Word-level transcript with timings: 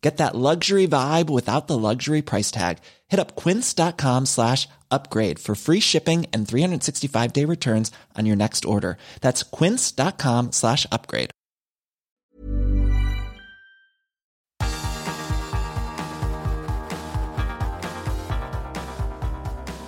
Get 0.00 0.16
that 0.16 0.34
luxury 0.34 0.88
vibe 0.88 1.28
without 1.28 1.66
the 1.66 1.76
luxury 1.76 2.22
price 2.22 2.50
tag. 2.50 2.78
Hit 3.08 3.20
up 3.20 3.36
quince.com 3.36 4.24
slash 4.26 4.66
upgrade 4.90 5.38
for 5.38 5.54
free 5.54 5.80
shipping 5.80 6.26
and 6.32 6.48
365 6.48 7.32
day 7.32 7.44
returns 7.44 7.92
on 8.16 8.24
your 8.26 8.36
next 8.36 8.64
order. 8.64 8.96
That's 9.20 9.42
quince.com 9.42 10.52
slash 10.52 10.86
upgrade. 10.90 11.30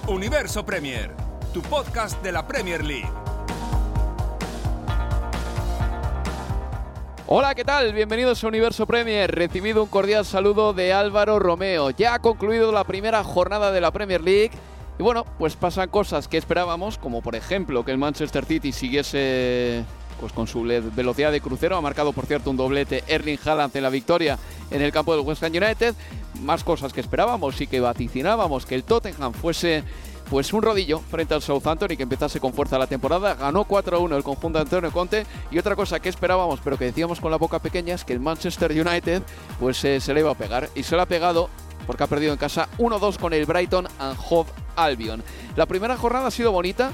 Universo 0.09 0.63
Premier, 0.63 1.11
tu 1.55 1.63
podcast 1.63 2.23
de 2.23 2.31
la 2.33 2.43
Premier 2.43 2.83
League. 2.83 3.32
Hola, 7.35 7.55
¿qué 7.55 7.65
tal? 7.65 7.95
Bienvenidos 7.95 8.45
a 8.45 8.49
Universo 8.49 8.87
Premier. 8.87 9.35
Recibido 9.35 9.83
un 9.83 9.89
cordial 9.89 10.27
saludo 10.27 10.75
de 10.75 10.93
Álvaro 10.93 11.39
Romeo. 11.39 11.89
Ya 11.89 12.13
ha 12.13 12.19
concluido 12.19 12.73
la 12.73 12.85
primera 12.85 13.25
jornada 13.25 13.73
de 13.73 13.81
la 13.81 13.91
Premier 13.91 14.21
League. 14.21 14.51
Y 14.99 15.03
bueno, 15.03 15.25
pues 15.39 15.57
pasan 15.57 15.89
cosas 15.89 16.29
que 16.29 16.37
esperábamos, 16.37 16.99
como 16.99 17.23
por 17.23 17.35
ejemplo 17.35 17.87
que 17.87 17.91
el 17.91 17.97
Manchester 17.97 18.45
City 18.45 18.71
siguiese 18.71 19.83
pues 20.21 20.35
con 20.35 20.47
su 20.47 20.61
velocidad 20.63 21.33
de 21.33 21.41
crucero. 21.41 21.75
Ha 21.79 21.81
marcado, 21.81 22.13
por 22.13 22.27
cierto, 22.27 22.51
un 22.51 22.59
doblete 22.59 23.03
Erling 23.07 23.39
Haaland 23.43 23.75
en 23.79 23.83
la 23.83 23.89
victoria 23.89 24.39
en 24.71 24.83
el 24.83 24.93
campo 24.93 25.17
del 25.17 25.25
West 25.25 25.43
Ham 25.43 25.53
United. 25.53 25.95
Más 26.43 26.63
cosas 26.63 26.93
que 26.93 27.01
esperábamos 27.01 27.59
y 27.63 27.67
que 27.67 27.81
vaticinábamos 27.81 28.67
que 28.67 28.75
el 28.75 28.85
Tottenham 28.85 29.33
fuese 29.33 29.85
pues 30.33 30.51
un 30.55 30.63
rodillo 30.63 30.99
frente 30.99 31.35
al 31.35 31.43
Southampton 31.43 31.93
y 31.93 31.97
que 31.99 32.05
empezase 32.05 32.41
con 32.41 32.55
fuerza 32.55 32.79
la 32.79 32.87
temporada. 32.87 33.35
Ganó 33.35 33.67
4-1 33.67 34.17
el 34.17 34.23
conjunto 34.23 34.59
de 34.59 34.63
Antonio 34.63 34.91
Conte 34.91 35.27
y 35.51 35.59
otra 35.59 35.77
cosa 35.77 36.01
que 36.01 36.09
esperábamos 36.09 36.59
pero 36.65 36.79
que 36.79 36.87
decíamos 36.87 37.21
con 37.21 37.31
la 37.31 37.37
boca 37.37 37.59
pequeña 37.59 37.95
es 37.95 38.03
que 38.03 38.15
el 38.15 38.21
Manchester 38.21 38.73
United 38.73 39.23
pues 39.61 39.85
eh, 39.85 40.01
se 40.01 40.15
le 40.15 40.21
iba 40.21 40.31
a 40.31 40.35
pegar 40.35 40.71
y 40.75 40.85
se 40.85 40.97
le 40.97 41.03
ha 41.03 41.07
pegado 41.07 41.51
porque 41.87 42.05
ha 42.05 42.07
perdido 42.07 42.33
en 42.33 42.39
casa 42.39 42.67
1-2 42.79 43.19
con 43.19 43.35
el 43.35 43.45
Brighton 43.45 43.87
and 43.99 44.17
Hove 44.31 44.49
Albion. 44.75 45.23
La 45.55 45.67
primera 45.67 45.99
jornada 45.99 46.29
ha 46.29 46.31
sido 46.31 46.51
bonita. 46.51 46.93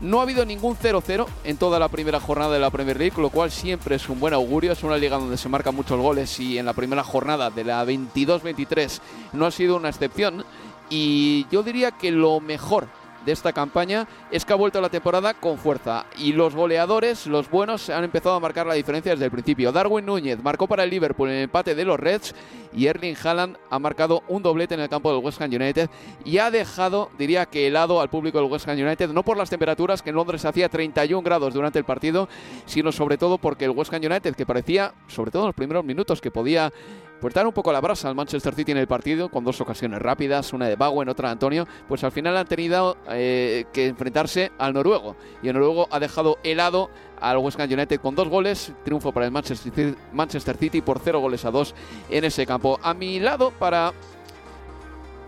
No 0.00 0.20
ha 0.20 0.22
habido 0.22 0.44
ningún 0.44 0.76
0-0 0.76 1.26
en 1.42 1.56
toda 1.56 1.78
la 1.78 1.88
primera 1.88 2.20
jornada 2.20 2.52
de 2.52 2.60
la 2.60 2.70
Premier 2.70 2.98
League, 2.98 3.20
lo 3.20 3.30
cual 3.30 3.50
siempre 3.50 3.96
es 3.96 4.08
un 4.10 4.20
buen 4.20 4.34
augurio. 4.34 4.72
Es 4.72 4.84
una 4.84 4.98
liga 4.98 5.16
donde 5.16 5.38
se 5.38 5.48
marcan 5.48 5.74
muchos 5.74 5.98
goles 5.98 6.38
y 6.38 6.58
en 6.58 6.66
la 6.66 6.74
primera 6.74 7.02
jornada 7.02 7.48
de 7.48 7.64
la 7.64 7.82
22-23 7.84 9.00
no 9.32 9.46
ha 9.46 9.50
sido 9.50 9.76
una 9.76 9.88
excepción. 9.88 10.44
Y 10.90 11.46
yo 11.50 11.62
diría 11.62 11.90
que 11.90 12.10
lo 12.10 12.40
mejor 12.40 12.88
de 13.26 13.32
esta 13.32 13.52
campaña 13.52 14.06
es 14.30 14.44
que 14.44 14.52
ha 14.52 14.56
vuelto 14.56 14.80
la 14.80 14.88
temporada 14.88 15.34
con 15.34 15.58
fuerza 15.58 16.06
y 16.16 16.32
los 16.32 16.54
goleadores, 16.54 17.26
los 17.26 17.50
buenos, 17.50 17.90
han 17.90 18.04
empezado 18.04 18.36
a 18.36 18.40
marcar 18.40 18.66
la 18.66 18.74
diferencia 18.74 19.12
desde 19.12 19.24
el 19.24 19.32
principio. 19.32 19.72
Darwin 19.72 20.06
Núñez 20.06 20.40
marcó 20.42 20.68
para 20.68 20.84
el 20.84 20.90
Liverpool 20.90 21.28
en 21.28 21.36
el 21.36 21.42
empate 21.42 21.74
de 21.74 21.84
los 21.84 21.98
Reds 21.98 22.34
y 22.72 22.86
Erling 22.86 23.16
Haaland 23.20 23.56
ha 23.68 23.78
marcado 23.80 24.22
un 24.28 24.44
doblete 24.44 24.74
en 24.74 24.80
el 24.80 24.88
campo 24.88 25.12
del 25.12 25.24
West 25.24 25.42
Ham 25.42 25.50
United 25.50 25.90
y 26.24 26.38
ha 26.38 26.52
dejado, 26.52 27.10
diría 27.18 27.46
que 27.46 27.66
helado 27.66 28.00
al 28.00 28.10
público 28.10 28.38
del 28.38 28.50
West 28.50 28.68
Ham 28.68 28.78
United, 28.78 29.10
no 29.10 29.24
por 29.24 29.36
las 29.36 29.50
temperaturas 29.50 30.02
que 30.02 30.10
en 30.10 30.16
Londres 30.16 30.44
hacía 30.44 30.68
31 30.68 31.22
grados 31.22 31.52
durante 31.52 31.80
el 31.80 31.84
partido, 31.84 32.28
sino 32.64 32.92
sobre 32.92 33.18
todo 33.18 33.38
porque 33.38 33.64
el 33.64 33.72
West 33.72 33.92
Ham 33.92 34.02
United, 34.04 34.36
que 34.36 34.46
parecía, 34.46 34.94
sobre 35.08 35.32
todo 35.32 35.42
en 35.42 35.48
los 35.48 35.56
primeros 35.56 35.84
minutos, 35.84 36.20
que 36.20 36.30
podía 36.30 36.72
pues 37.20 37.34
dar 37.34 37.46
un 37.46 37.52
poco 37.52 37.72
la 37.72 37.80
brasa 37.80 38.08
al 38.08 38.14
Manchester 38.14 38.54
City 38.54 38.72
en 38.72 38.78
el 38.78 38.86
partido, 38.86 39.28
con 39.28 39.44
dos 39.44 39.60
ocasiones 39.60 40.00
rápidas, 40.00 40.52
una 40.52 40.68
de 40.68 40.76
Bowen, 40.76 41.08
otra 41.08 41.28
de 41.28 41.32
Antonio, 41.32 41.66
pues 41.88 42.04
al 42.04 42.12
final 42.12 42.36
han 42.36 42.46
tenido 42.46 42.96
eh, 43.08 43.64
que 43.72 43.86
enfrentarse 43.86 44.52
al 44.58 44.74
noruego. 44.74 45.16
Y 45.42 45.48
el 45.48 45.54
noruego 45.54 45.88
ha 45.90 46.00
dejado 46.00 46.38
helado 46.42 46.90
al 47.20 47.38
West 47.38 47.58
Ham 47.58 47.70
United 47.72 48.00
con 48.00 48.14
dos 48.14 48.28
goles, 48.28 48.72
triunfo 48.84 49.12
para 49.12 49.26
el 49.26 49.32
Manchester 49.32 49.94
Manchester 50.12 50.56
City 50.56 50.82
por 50.82 50.98
cero 50.98 51.20
goles 51.20 51.44
a 51.44 51.50
dos 51.50 51.74
en 52.10 52.24
ese 52.24 52.46
campo. 52.46 52.78
A 52.82 52.94
mi 52.94 53.20
lado, 53.20 53.50
para 53.58 53.92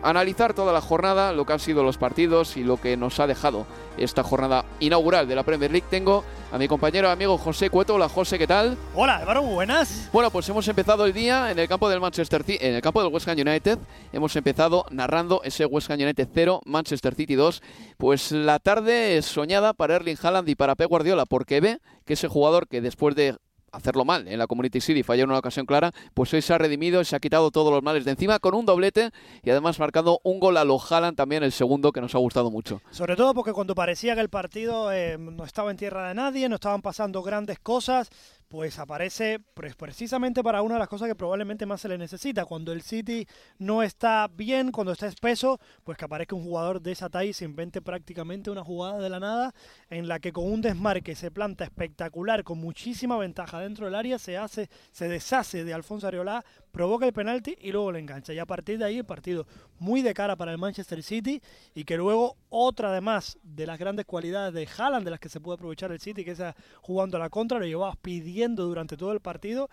analizar 0.02 0.54
toda 0.54 0.72
la 0.72 0.80
jornada, 0.80 1.32
lo 1.32 1.44
que 1.44 1.52
han 1.52 1.58
sido 1.58 1.82
los 1.82 1.98
partidos 1.98 2.56
y 2.56 2.64
lo 2.64 2.80
que 2.80 2.96
nos 2.96 3.20
ha 3.20 3.26
dejado 3.26 3.66
esta 3.96 4.22
jornada 4.22 4.64
inaugural 4.80 5.26
de 5.26 5.34
la 5.34 5.42
Premier 5.42 5.70
League, 5.70 5.86
tengo 5.90 6.24
a 6.52 6.58
mi 6.58 6.68
compañero 6.68 7.10
amigo 7.10 7.36
José 7.36 7.68
Cueto. 7.68 7.94
Hola 7.94 8.08
José, 8.08 8.38
¿qué 8.38 8.46
tal? 8.46 8.76
Hola 8.94 9.16
Álvaro, 9.16 9.42
buenas. 9.42 10.08
Bueno, 10.12 10.30
pues 10.30 10.48
hemos 10.48 10.66
empezado 10.68 11.04
el 11.04 11.12
día 11.12 11.50
en 11.50 11.58
el 11.58 11.68
campo 11.68 11.88
del 11.88 12.00
Manchester 12.00 12.42
City, 12.44 12.64
en 12.64 12.74
el 12.74 12.80
campo 12.82 13.02
del 13.02 13.12
West 13.12 13.28
Ham 13.28 13.38
United. 13.38 13.78
Hemos 14.12 14.34
empezado 14.36 14.86
narrando 14.90 15.42
ese 15.42 15.66
West 15.66 15.90
Ham 15.90 16.00
United 16.00 16.28
0, 16.32 16.62
Manchester 16.64 17.14
City 17.14 17.34
2. 17.34 17.62
Pues 17.96 18.32
la 18.32 18.58
tarde 18.58 19.20
soñada 19.22 19.74
para 19.74 19.96
Erling 19.96 20.18
Haaland 20.22 20.48
y 20.48 20.54
para 20.54 20.76
Pep 20.76 20.88
Guardiola, 20.88 21.26
porque 21.26 21.60
ve 21.60 21.80
que 22.04 22.14
ese 22.14 22.28
jugador 22.28 22.68
que 22.68 22.80
después 22.80 23.14
de 23.14 23.36
hacerlo 23.72 24.04
mal 24.04 24.28
en 24.28 24.38
la 24.38 24.46
Community 24.46 24.80
City, 24.80 25.02
falló 25.02 25.24
en 25.24 25.30
una 25.30 25.38
ocasión 25.38 25.66
clara, 25.66 25.92
pues 26.14 26.32
hoy 26.34 26.42
se 26.42 26.54
ha 26.54 26.58
redimido 26.58 27.02
se 27.08 27.16
ha 27.16 27.20
quitado 27.20 27.50
todos 27.50 27.72
los 27.72 27.82
males 27.82 28.04
de 28.04 28.12
encima 28.12 28.38
con 28.38 28.54
un 28.54 28.66
doblete 28.66 29.10
y 29.42 29.50
además 29.50 29.78
marcando 29.78 30.20
un 30.22 30.38
gol 30.38 30.56
a 30.56 30.64
lo 30.64 30.78
Haaland 30.78 31.16
también 31.16 31.42
el 31.42 31.52
segundo 31.52 31.92
que 31.92 32.00
nos 32.00 32.14
ha 32.14 32.18
gustado 32.18 32.50
mucho. 32.50 32.80
Sobre 32.90 33.16
todo 33.16 33.34
porque 33.34 33.52
cuando 33.52 33.74
parecía 33.74 34.14
que 34.14 34.20
el 34.20 34.28
partido 34.28 34.92
eh, 34.92 35.16
no 35.18 35.44
estaba 35.44 35.70
en 35.70 35.76
tierra 35.76 36.08
de 36.08 36.14
nadie, 36.14 36.48
no 36.48 36.56
estaban 36.56 36.82
pasando 36.82 37.22
grandes 37.22 37.58
cosas, 37.58 38.10
pues 38.48 38.78
aparece 38.78 39.40
pues, 39.54 39.76
precisamente 39.76 40.42
para 40.42 40.62
una 40.62 40.74
de 40.74 40.80
las 40.80 40.88
cosas 40.88 41.06
que 41.06 41.14
probablemente 41.14 41.66
más 41.66 41.82
se 41.82 41.88
le 41.88 41.98
necesita. 41.98 42.46
Cuando 42.46 42.72
el 42.72 42.82
City 42.82 43.26
no 43.58 43.82
está 43.82 44.28
bien, 44.32 44.72
cuando 44.72 44.92
está 44.92 45.06
espeso, 45.06 45.60
pues 45.84 45.98
que 45.98 46.06
aparezca 46.06 46.34
un 46.34 46.44
jugador 46.44 46.80
de 46.80 46.92
esa 46.92 47.10
talla 47.10 47.28
y 47.28 47.34
se 47.34 47.44
invente 47.44 47.82
prácticamente 47.82 48.50
una 48.50 48.64
jugada 48.64 48.98
de 48.98 49.10
la 49.10 49.20
nada 49.20 49.54
en 49.90 50.08
la 50.08 50.18
que 50.18 50.32
con 50.32 50.50
un 50.50 50.62
desmarque 50.62 51.14
se 51.14 51.30
planta 51.30 51.64
espectacular, 51.64 52.42
con 52.42 52.58
muchísima 52.58 53.18
ventaja 53.18 53.60
dentro 53.60 53.84
del 53.84 53.94
área, 53.94 54.18
se 54.18 54.38
hace, 54.38 54.70
se 54.92 55.08
deshace 55.08 55.64
de 55.64 55.74
Alfonso 55.74 56.06
Areola, 56.06 56.44
provoca 56.78 57.06
el 57.06 57.12
penalti 57.12 57.58
y 57.60 57.72
luego 57.72 57.90
le 57.90 57.98
engancha. 57.98 58.32
Y 58.32 58.38
a 58.38 58.46
partir 58.46 58.78
de 58.78 58.84
ahí 58.84 58.98
el 58.98 59.04
partido 59.04 59.48
muy 59.80 60.00
de 60.00 60.14
cara 60.14 60.36
para 60.36 60.52
el 60.52 60.58
Manchester 60.58 61.02
City 61.02 61.42
y 61.74 61.82
que 61.82 61.96
luego 61.96 62.36
otra 62.50 62.90
además 62.90 63.36
de 63.42 63.66
las 63.66 63.80
grandes 63.80 64.06
cualidades 64.06 64.54
de 64.54 64.68
Haaland 64.78 65.04
de 65.04 65.10
las 65.10 65.18
que 65.18 65.28
se 65.28 65.40
puede 65.40 65.56
aprovechar 65.56 65.90
el 65.90 65.98
City, 65.98 66.24
que 66.24 66.30
es 66.30 66.42
jugando 66.80 67.16
a 67.16 67.20
la 67.20 67.30
contra, 67.30 67.58
lo 67.58 67.66
llevaba 67.66 67.96
pidiendo 68.00 68.64
durante 68.64 68.96
todo 68.96 69.10
el 69.10 69.18
partido. 69.18 69.68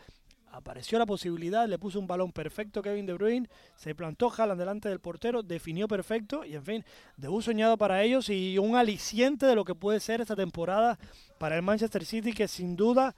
Apareció 0.52 0.98
la 0.98 1.06
posibilidad, 1.06 1.68
le 1.68 1.78
puso 1.78 2.00
un 2.00 2.08
balón 2.08 2.32
perfecto 2.32 2.82
Kevin 2.82 3.06
De 3.06 3.14
Bruyne, 3.14 3.50
se 3.76 3.94
plantó 3.94 4.34
Haaland 4.36 4.60
delante 4.60 4.90
del 4.90 5.00
portero, 5.00 5.44
definió 5.44 5.88
perfecto 5.88 6.44
y 6.44 6.56
en 6.56 6.64
fin, 6.64 6.86
debut 7.18 7.44
soñado 7.44 7.78
para 7.78 8.02
ellos 8.02 8.30
y 8.30 8.58
un 8.58 8.76
aliciente 8.76 9.46
de 9.46 9.54
lo 9.54 9.64
que 9.64 9.76
puede 9.76 10.00
ser 10.00 10.22
esta 10.22 10.36
temporada 10.36 10.98
para 11.38 11.56
el 11.56 11.62
Manchester 11.62 12.04
City 12.04 12.34
que 12.34 12.48
sin 12.48 12.76
duda 12.76 13.16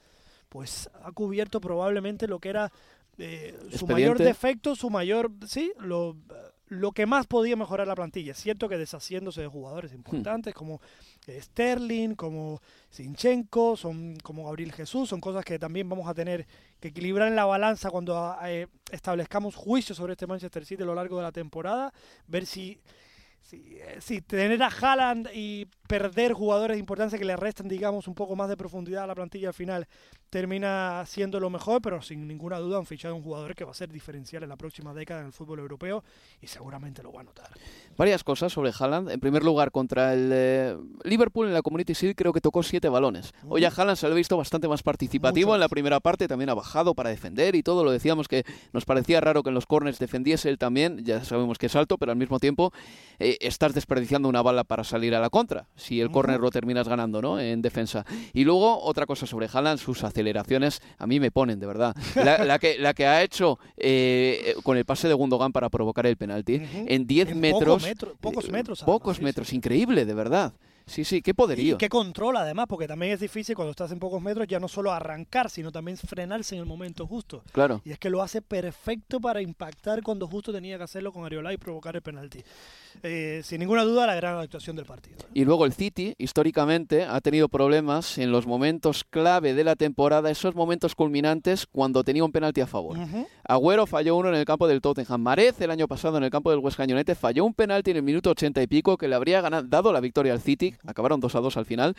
pues 0.50 0.90
ha 1.04 1.12
cubierto 1.12 1.60
probablemente 1.60 2.28
lo 2.28 2.40
que 2.40 2.50
era 2.50 2.72
eh, 3.18 3.58
su 3.76 3.88
mayor 3.88 4.18
defecto, 4.18 4.76
su 4.76 4.90
mayor, 4.90 5.32
sí, 5.48 5.74
lo, 5.80 6.16
lo 6.68 6.92
que 6.92 7.06
más 7.06 7.28
podía 7.28 7.56
mejorar 7.56 7.88
la 7.88 7.96
plantilla. 7.96 8.34
Es 8.34 8.40
cierto 8.40 8.68
que 8.70 8.78
deshaciéndose 8.78 9.42
de 9.42 9.48
jugadores 9.48 9.94
importantes 9.94 10.54
como 10.54 10.82
eh, 11.26 11.42
Sterling, 11.42 12.16
como 12.16 12.62
Sinchenko, 12.90 13.78
son 13.78 14.18
como 14.22 14.46
Gabriel 14.46 14.74
Jesús, 14.74 15.10
son 15.10 15.22
cosas 15.22 15.46
que 15.46 15.58
también 15.58 15.88
vamos 15.90 16.08
a 16.08 16.14
tener 16.14 16.46
que 16.80 16.90
equilibrar 16.90 17.28
en 17.28 17.36
la 17.36 17.46
balanza 17.46 17.90
cuando 17.90 18.36
eh, 18.44 18.68
establezcamos 18.92 19.56
juicios 19.56 19.98
sobre 19.98 20.14
este 20.14 20.28
Manchester 20.28 20.66
City 20.66 20.84
a 20.84 20.86
lo 20.86 20.96
largo 20.96 21.18
de 21.18 21.24
la 21.24 21.32
temporada, 21.32 21.94
ver 22.28 22.46
si, 22.46 22.80
si, 23.42 23.80
si 24.00 24.22
tener 24.22 24.62
a 24.62 24.68
Haaland 24.68 25.30
y 25.34 25.68
perder 25.88 26.34
jugadores 26.34 26.76
de 26.76 26.80
importancia 26.80 27.18
que 27.18 27.26
le 27.26 27.36
restan, 27.36 27.68
digamos, 27.68 28.08
un 28.08 28.16
poco 28.16 28.36
más 28.36 28.50
de 28.50 28.58
profundidad 28.58 29.06
a 29.06 29.08
la 29.08 29.16
plantilla 29.16 29.50
al 29.50 29.54
final, 29.54 29.88
termina 30.30 31.04
siendo 31.06 31.40
lo 31.40 31.50
mejor, 31.50 31.82
pero 31.82 32.02
sin 32.02 32.28
ninguna 32.28 32.60
duda 32.60 32.78
han 32.78 32.86
fichado 32.86 33.16
un 33.16 33.24
jugador 33.24 33.56
que 33.56 33.64
va 33.64 33.72
a 33.72 33.74
ser 33.74 33.92
diferencial 33.92 34.44
en 34.44 34.50
la 34.50 34.58
próxima 34.58 34.94
década 34.94 35.22
en 35.22 35.28
el 35.28 35.34
fútbol 35.34 35.60
europeo 35.60 36.04
y 36.42 36.48
seguramente 36.48 37.02
lo 37.02 37.14
va 37.14 37.22
a 37.22 37.24
notar. 37.24 37.50
Varias 37.98 38.24
cosas 38.24 38.52
sobre 38.52 38.72
Haaland. 38.78 39.10
En 39.10 39.20
primer 39.20 39.44
lugar, 39.44 39.72
contra 39.72 40.14
el 40.14 40.30
eh, 40.34 40.78
Liverpool 41.04 41.48
en 41.48 41.54
la 41.54 41.62
Community 41.62 41.94
Shield 41.94 42.16
creo 42.16 42.34
que 42.34 42.42
tocó 42.42 42.62
siete 42.62 42.90
balones. 42.90 43.34
Hoy 43.48 43.64
a 43.66 43.70
Haaland 43.70 43.98
se 43.98 44.08
lo 44.08 44.14
he 44.14 44.18
visto 44.18 44.38
bastante 44.38 44.68
más 44.68 44.84
participativo 44.84 45.54
en 45.54 45.62
la 45.62 45.70
primera 45.70 46.00
parte, 46.00 46.28
también 46.28 46.50
ha 46.50 46.54
bajado 46.54 46.94
para 46.94 47.10
defender 47.10 47.56
y 47.56 47.64
todo. 47.64 47.84
Lo 47.84 47.92
decíamos 47.92 48.28
que 48.28 48.44
nos 48.74 48.86
parecía 48.86 49.22
raro 49.22 49.44
que 49.44 49.50
en 49.50 49.56
los 49.56 49.66
corners 49.66 50.00
defendiese 50.00 50.50
él 50.50 50.58
también, 50.58 51.04
ya 51.06 51.24
sabemos 51.24 51.58
que 51.58 51.68
es 51.68 51.76
alto, 51.76 51.98
pero 51.98 52.12
al 52.12 52.18
mismo 52.18 52.40
tiempo 52.40 52.74
eh, 53.20 53.38
estás 53.42 53.74
desperdiciando 53.74 54.28
una 54.28 54.42
bala 54.42 54.64
para 54.66 54.84
salir 54.84 55.16
a 55.16 55.20
la 55.20 55.30
contra, 55.30 55.68
si 55.78 56.02
el 56.02 56.12
córner 56.12 56.40
lo 56.40 56.52
terminas 56.52 56.88
ganando 56.88 57.22
¿no? 57.22 57.40
en 57.40 57.62
defensa. 57.62 58.06
Y 58.34 58.44
luego, 58.44 58.82
otra 58.84 59.06
cosa 59.06 59.26
sobre 59.26 59.48
Haaland, 59.52 59.80
sus 59.80 60.04
aceleraciones 60.04 60.82
a 60.98 61.08
mí 61.08 61.20
me 61.20 61.32
ponen, 61.32 61.60
de 61.60 61.68
verdad. 61.68 61.96
La, 62.16 62.60
que, 62.60 62.78
la 62.78 62.94
que 62.94 63.06
ha 63.06 63.24
hecho 63.24 63.60
eh, 63.78 64.56
con 64.64 64.78
el 64.78 64.86
pase 64.86 65.08
de 65.08 65.14
Gundogan 65.14 65.52
para 65.52 65.70
provocar 65.70 66.06
el 66.06 66.18
penalti, 66.18 66.62
en 66.74 67.08
10 67.08 67.36
metros... 67.36 67.88
pocos 68.20 68.50
metros. 68.50 68.84
Pocos 68.84 69.22
metros, 69.22 69.54
increíble, 69.54 70.06
de 70.06 70.14
verdad. 70.14 70.54
Sí, 70.88 71.04
sí, 71.04 71.22
qué 71.22 71.34
poderío. 71.34 71.76
Y 71.76 71.78
qué 71.78 71.90
control 71.90 72.38
además, 72.38 72.66
porque 72.68 72.88
también 72.88 73.12
es 73.12 73.20
difícil 73.20 73.56
cuando 73.56 73.72
estás 73.72 73.92
en 73.92 74.00
pocos 74.00 74.22
metros 74.22 74.48
ya 74.48 74.60
no 74.60 74.68
solo 74.70 74.92
arrancar, 74.92 75.50
sino 75.50 75.72
también 75.72 75.98
frenarse 75.98 76.56
en 76.56 76.62
el 76.62 76.66
momento 76.66 77.06
justo. 77.06 77.44
Claro. 77.52 77.82
Y 77.84 77.92
es 77.92 78.00
que 78.00 78.10
lo 78.10 78.24
hace 78.24 78.42
perfecto 78.42 79.20
para 79.20 79.42
impactar 79.42 80.02
cuando 80.02 80.28
justo 80.28 80.54
tenía 80.54 80.78
que 80.78 80.86
hacerlo 80.86 81.12
con 81.12 81.26
Ariola 81.26 81.54
y 81.54 81.58
provocar 81.58 81.96
el 81.96 82.02
penalti. 82.02 82.42
Eh, 83.04 83.42
sin 83.44 83.60
ninguna 83.60 83.84
duda, 83.84 84.08
la 84.08 84.16
gran 84.16 84.40
actuación 84.40 84.76
del 84.76 84.86
partido. 84.86 85.18
Y 85.34 85.46
luego 85.46 85.66
el 85.66 85.74
City, 85.74 86.16
históricamente, 86.18 87.04
ha 87.04 87.20
tenido 87.22 87.50
problemas 87.50 88.18
en 88.18 88.32
los 88.32 88.48
momentos 88.48 89.04
clave 89.04 89.54
de 89.54 89.64
la 89.64 89.76
temporada, 89.76 90.32
esos 90.32 90.56
momentos 90.56 90.96
culminantes 90.96 91.68
cuando 91.68 92.04
tenía 92.04 92.24
un 92.24 92.32
penalti 92.32 92.62
a 92.62 92.68
favor. 92.68 92.98
Agüero 93.48 93.86
falló 93.86 94.18
uno 94.18 94.28
en 94.28 94.36
el 94.36 94.44
campo 94.44 94.68
del 94.68 94.82
Tottenham. 94.82 95.22
Marez, 95.22 95.62
el 95.62 95.72
año 95.72 95.88
pasado 95.88 96.18
en 96.18 96.24
el 96.26 96.30
campo 96.30 96.52
del 96.52 96.60
West 96.60 96.78
Ham 96.82 96.90
United, 96.92 97.16
falló 97.16 97.46
un 97.46 97.54
penalti 97.54 97.92
en 97.92 97.98
el 97.98 98.04
minuto 98.04 98.32
ochenta 98.32 98.62
y 98.62 98.68
pico 98.68 98.98
que 98.98 99.08
le 99.08 99.16
habría 99.16 99.40
ganado, 99.40 99.66
dado 99.66 99.94
la 99.94 100.02
victoria 100.02 100.34
al 100.34 100.42
City 100.42 100.76
acabaron 100.86 101.22
2 101.22 101.34
a 101.34 101.40
2 101.40 101.56
al 101.56 101.66
final. 101.66 101.96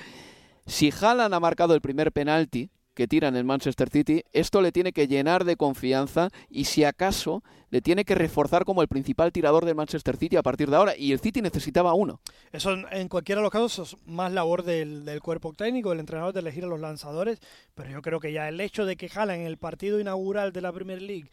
Si 0.66 0.92
Haaland 0.92 1.32
ha 1.32 1.40
marcado 1.40 1.74
el 1.74 1.80
primer 1.80 2.12
penalti 2.12 2.70
que 2.98 3.06
tira 3.06 3.28
en 3.28 3.36
el 3.36 3.44
Manchester 3.44 3.88
City, 3.90 4.24
esto 4.32 4.60
le 4.60 4.72
tiene 4.72 4.92
que 4.92 5.06
llenar 5.06 5.44
de 5.44 5.54
confianza 5.54 6.30
y 6.50 6.64
si 6.64 6.82
acaso 6.82 7.44
le 7.70 7.80
tiene 7.80 8.04
que 8.04 8.16
reforzar 8.16 8.64
como 8.64 8.82
el 8.82 8.88
principal 8.88 9.30
tirador 9.30 9.64
del 9.64 9.76
Manchester 9.76 10.16
City 10.16 10.34
a 10.34 10.42
partir 10.42 10.68
de 10.68 10.74
ahora. 10.74 10.96
Y 10.96 11.12
el 11.12 11.20
City 11.20 11.40
necesitaba 11.40 11.94
uno. 11.94 12.20
Eso 12.50 12.74
en 12.90 13.08
cualquiera 13.08 13.40
de 13.40 13.44
los 13.44 13.52
casos 13.52 13.92
es 13.92 14.08
más 14.08 14.32
labor 14.32 14.64
del, 14.64 15.20
cuerpo 15.22 15.52
técnico, 15.52 15.90
del 15.90 16.00
entrenador 16.00 16.32
de 16.34 16.40
elegir 16.40 16.64
a 16.64 16.66
los 16.66 16.80
lanzadores, 16.80 17.38
pero 17.76 17.88
yo 17.88 18.02
creo 18.02 18.18
que 18.18 18.32
ya 18.32 18.48
el 18.48 18.60
hecho 18.60 18.84
de 18.84 18.96
que 18.96 19.08
Haaland 19.14 19.42
en 19.42 19.46
el 19.46 19.58
partido 19.58 20.00
inaugural 20.00 20.52
de 20.52 20.60
la 20.60 20.72
Premier 20.72 21.00
League 21.00 21.30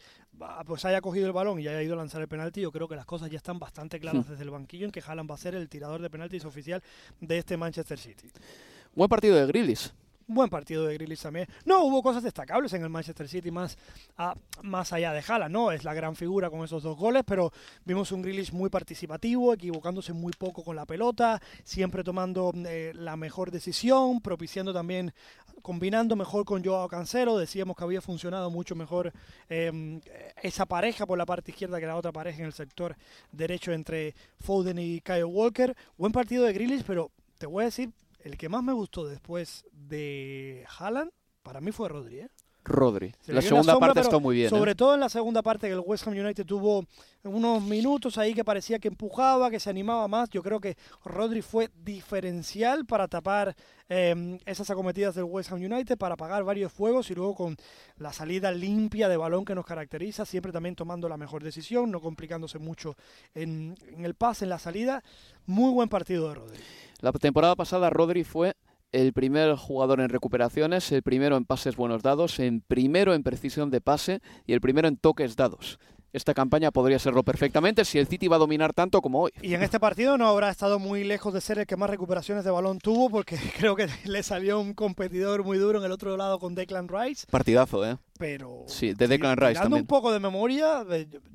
pues 0.66 0.84
haya 0.84 1.00
cogido 1.00 1.26
el 1.26 1.32
balón 1.32 1.58
y 1.58 1.66
haya 1.66 1.82
ido 1.82 1.94
a 1.94 1.96
lanzar 1.96 2.20
el 2.20 2.28
penalti, 2.28 2.60
yo 2.60 2.70
creo 2.70 2.86
que 2.86 2.94
las 2.94 3.06
cosas 3.06 3.28
ya 3.28 3.38
están 3.38 3.58
bastante 3.58 3.98
claras 3.98 4.24
hmm. 4.24 4.30
desde 4.30 4.44
el 4.44 4.50
banquillo 4.50 4.84
en 4.84 4.92
que 4.92 5.02
Haaland 5.04 5.28
va 5.28 5.34
a 5.34 5.38
ser 5.38 5.56
el 5.56 5.68
tirador 5.68 6.00
de 6.00 6.10
penaltis 6.10 6.44
oficial 6.44 6.80
de 7.20 7.38
este 7.38 7.56
Manchester 7.56 7.98
City. 7.98 8.30
Buen 8.94 9.08
partido 9.08 9.34
de 9.34 9.46
Grillis. 9.46 9.92
Buen 10.28 10.50
partido 10.50 10.84
de 10.84 10.94
Grealish 10.94 11.22
también. 11.22 11.46
No, 11.64 11.84
hubo 11.84 12.02
cosas 12.02 12.20
destacables 12.20 12.72
en 12.72 12.82
el 12.82 12.88
Manchester 12.88 13.28
City 13.28 13.52
más, 13.52 13.78
más 14.62 14.92
allá 14.92 15.12
de 15.12 15.22
Haaland, 15.24 15.52
¿no? 15.52 15.70
Es 15.70 15.84
la 15.84 15.94
gran 15.94 16.16
figura 16.16 16.50
con 16.50 16.64
esos 16.64 16.82
dos 16.82 16.96
goles, 16.96 17.22
pero 17.24 17.52
vimos 17.84 18.10
un 18.10 18.22
Grealish 18.22 18.52
muy 18.52 18.68
participativo, 18.68 19.54
equivocándose 19.54 20.12
muy 20.12 20.32
poco 20.32 20.64
con 20.64 20.74
la 20.74 20.84
pelota, 20.84 21.40
siempre 21.62 22.02
tomando 22.02 22.52
eh, 22.66 22.90
la 22.96 23.16
mejor 23.16 23.52
decisión, 23.52 24.20
propiciando 24.20 24.72
también, 24.72 25.14
combinando 25.62 26.16
mejor 26.16 26.44
con 26.44 26.64
Joao 26.64 26.88
Cancelo. 26.88 27.38
Decíamos 27.38 27.76
que 27.76 27.84
había 27.84 28.00
funcionado 28.00 28.50
mucho 28.50 28.74
mejor 28.74 29.12
em, 29.48 30.00
esa 30.42 30.66
pareja 30.66 31.06
por 31.06 31.18
la 31.18 31.26
parte 31.26 31.52
izquierda 31.52 31.78
que 31.78 31.86
la 31.86 31.94
otra 31.94 32.10
pareja 32.10 32.40
en 32.40 32.46
el 32.46 32.52
sector 32.52 32.96
derecho 33.30 33.70
entre 33.72 34.16
Foden 34.40 34.80
y 34.80 35.00
Kyle 35.02 35.24
Walker. 35.24 35.76
Buen 35.96 36.10
partido 36.10 36.42
de 36.44 36.52
Grealish, 36.52 36.82
pero 36.84 37.12
te 37.38 37.46
voy 37.46 37.62
a 37.62 37.66
decir 37.66 37.92
el 38.26 38.36
que 38.36 38.48
más 38.48 38.64
me 38.64 38.72
gustó 38.72 39.06
después 39.06 39.64
de 39.70 40.66
Haaland, 40.78 41.12
para 41.44 41.60
mí 41.60 41.70
fue 41.70 41.88
Rodri. 41.88 42.20
¿eh? 42.20 42.30
Rodri. 42.66 43.14
La 43.26 43.40
segunda 43.40 43.78
parte 43.78 44.00
está 44.00 44.18
muy 44.18 44.36
bien. 44.36 44.50
Sobre 44.50 44.72
¿eh? 44.72 44.74
todo 44.74 44.94
en 44.94 45.00
la 45.00 45.08
segunda 45.08 45.42
parte 45.42 45.68
que 45.68 45.72
el 45.74 45.82
West 45.84 46.06
Ham 46.06 46.14
United 46.14 46.44
tuvo 46.44 46.84
unos 47.22 47.62
minutos 47.62 48.18
ahí 48.18 48.34
que 48.34 48.44
parecía 48.44 48.78
que 48.78 48.88
empujaba, 48.88 49.50
que 49.50 49.60
se 49.60 49.70
animaba 49.70 50.08
más. 50.08 50.28
Yo 50.30 50.42
creo 50.42 50.60
que 50.60 50.76
Rodri 51.04 51.42
fue 51.42 51.70
diferencial 51.84 52.84
para 52.84 53.08
tapar 53.08 53.54
em, 53.88 54.38
esas 54.46 54.68
acometidas 54.70 55.14
del 55.14 55.24
West 55.24 55.52
Ham 55.52 55.62
United, 55.62 55.96
para 55.96 56.14
apagar 56.14 56.44
varios 56.44 56.72
fuegos 56.72 57.10
y 57.10 57.14
luego 57.14 57.34
con 57.34 57.56
la 57.98 58.12
salida 58.12 58.50
limpia 58.50 59.08
de 59.08 59.16
balón 59.16 59.44
que 59.44 59.54
nos 59.54 59.64
caracteriza, 59.64 60.24
siempre 60.24 60.52
también 60.52 60.74
tomando 60.74 61.08
la 61.08 61.16
mejor 61.16 61.42
decisión, 61.42 61.90
no 61.90 62.00
complicándose 62.00 62.58
mucho 62.58 62.96
en, 63.34 63.76
en 63.92 64.04
el 64.04 64.14
pase, 64.14 64.44
en 64.44 64.50
la 64.50 64.58
salida. 64.58 65.02
Muy 65.46 65.72
buen 65.72 65.88
partido 65.88 66.28
de 66.28 66.34
Rodri. 66.34 66.58
La 67.00 67.12
temporada 67.12 67.54
pasada 67.54 67.90
Rodri 67.90 68.24
fue 68.24 68.56
el 68.92 69.12
primer 69.12 69.56
jugador 69.56 70.00
en 70.00 70.08
recuperaciones, 70.08 70.90
el 70.92 71.02
primero 71.02 71.36
en 71.36 71.44
pases 71.44 71.76
buenos 71.76 72.02
dados, 72.02 72.38
el 72.38 72.62
primero 72.62 73.14
en 73.14 73.22
precisión 73.22 73.70
de 73.70 73.80
pase 73.80 74.20
y 74.46 74.52
el 74.52 74.60
primero 74.60 74.88
en 74.88 74.96
toques 74.96 75.36
dados. 75.36 75.78
Esta 76.12 76.32
campaña 76.32 76.70
podría 76.70 76.98
serlo 76.98 77.24
perfectamente 77.24 77.84
si 77.84 77.98
el 77.98 78.06
City 78.06 78.26
va 78.26 78.36
a 78.36 78.38
dominar 78.38 78.72
tanto 78.72 79.02
como 79.02 79.20
hoy. 79.20 79.32
Y 79.42 79.52
en 79.52 79.62
este 79.62 79.78
partido 79.78 80.16
no 80.16 80.26
habrá 80.28 80.50
estado 80.50 80.78
muy 80.78 81.04
lejos 81.04 81.34
de 81.34 81.42
ser 81.42 81.58
el 81.58 81.66
que 81.66 81.76
más 81.76 81.90
recuperaciones 81.90 82.42
de 82.42 82.50
balón 82.50 82.78
tuvo, 82.78 83.10
porque 83.10 83.36
creo 83.58 83.76
que 83.76 83.88
le 84.04 84.22
salió 84.22 84.58
un 84.58 84.72
competidor 84.72 85.44
muy 85.44 85.58
duro 85.58 85.78
en 85.78 85.84
el 85.84 85.92
otro 85.92 86.16
lado 86.16 86.38
con 86.38 86.54
Declan 86.54 86.88
Rice. 86.88 87.26
Partidazo, 87.30 87.86
¿eh? 87.86 87.98
Pero. 88.18 88.64
Sí, 88.66 88.94
de 88.94 89.08
Declan 89.08 89.36
Rice 89.36 89.60
también. 89.60 89.82
un 89.82 89.86
poco 89.86 90.12
de 90.12 90.20
memoria, 90.20 90.84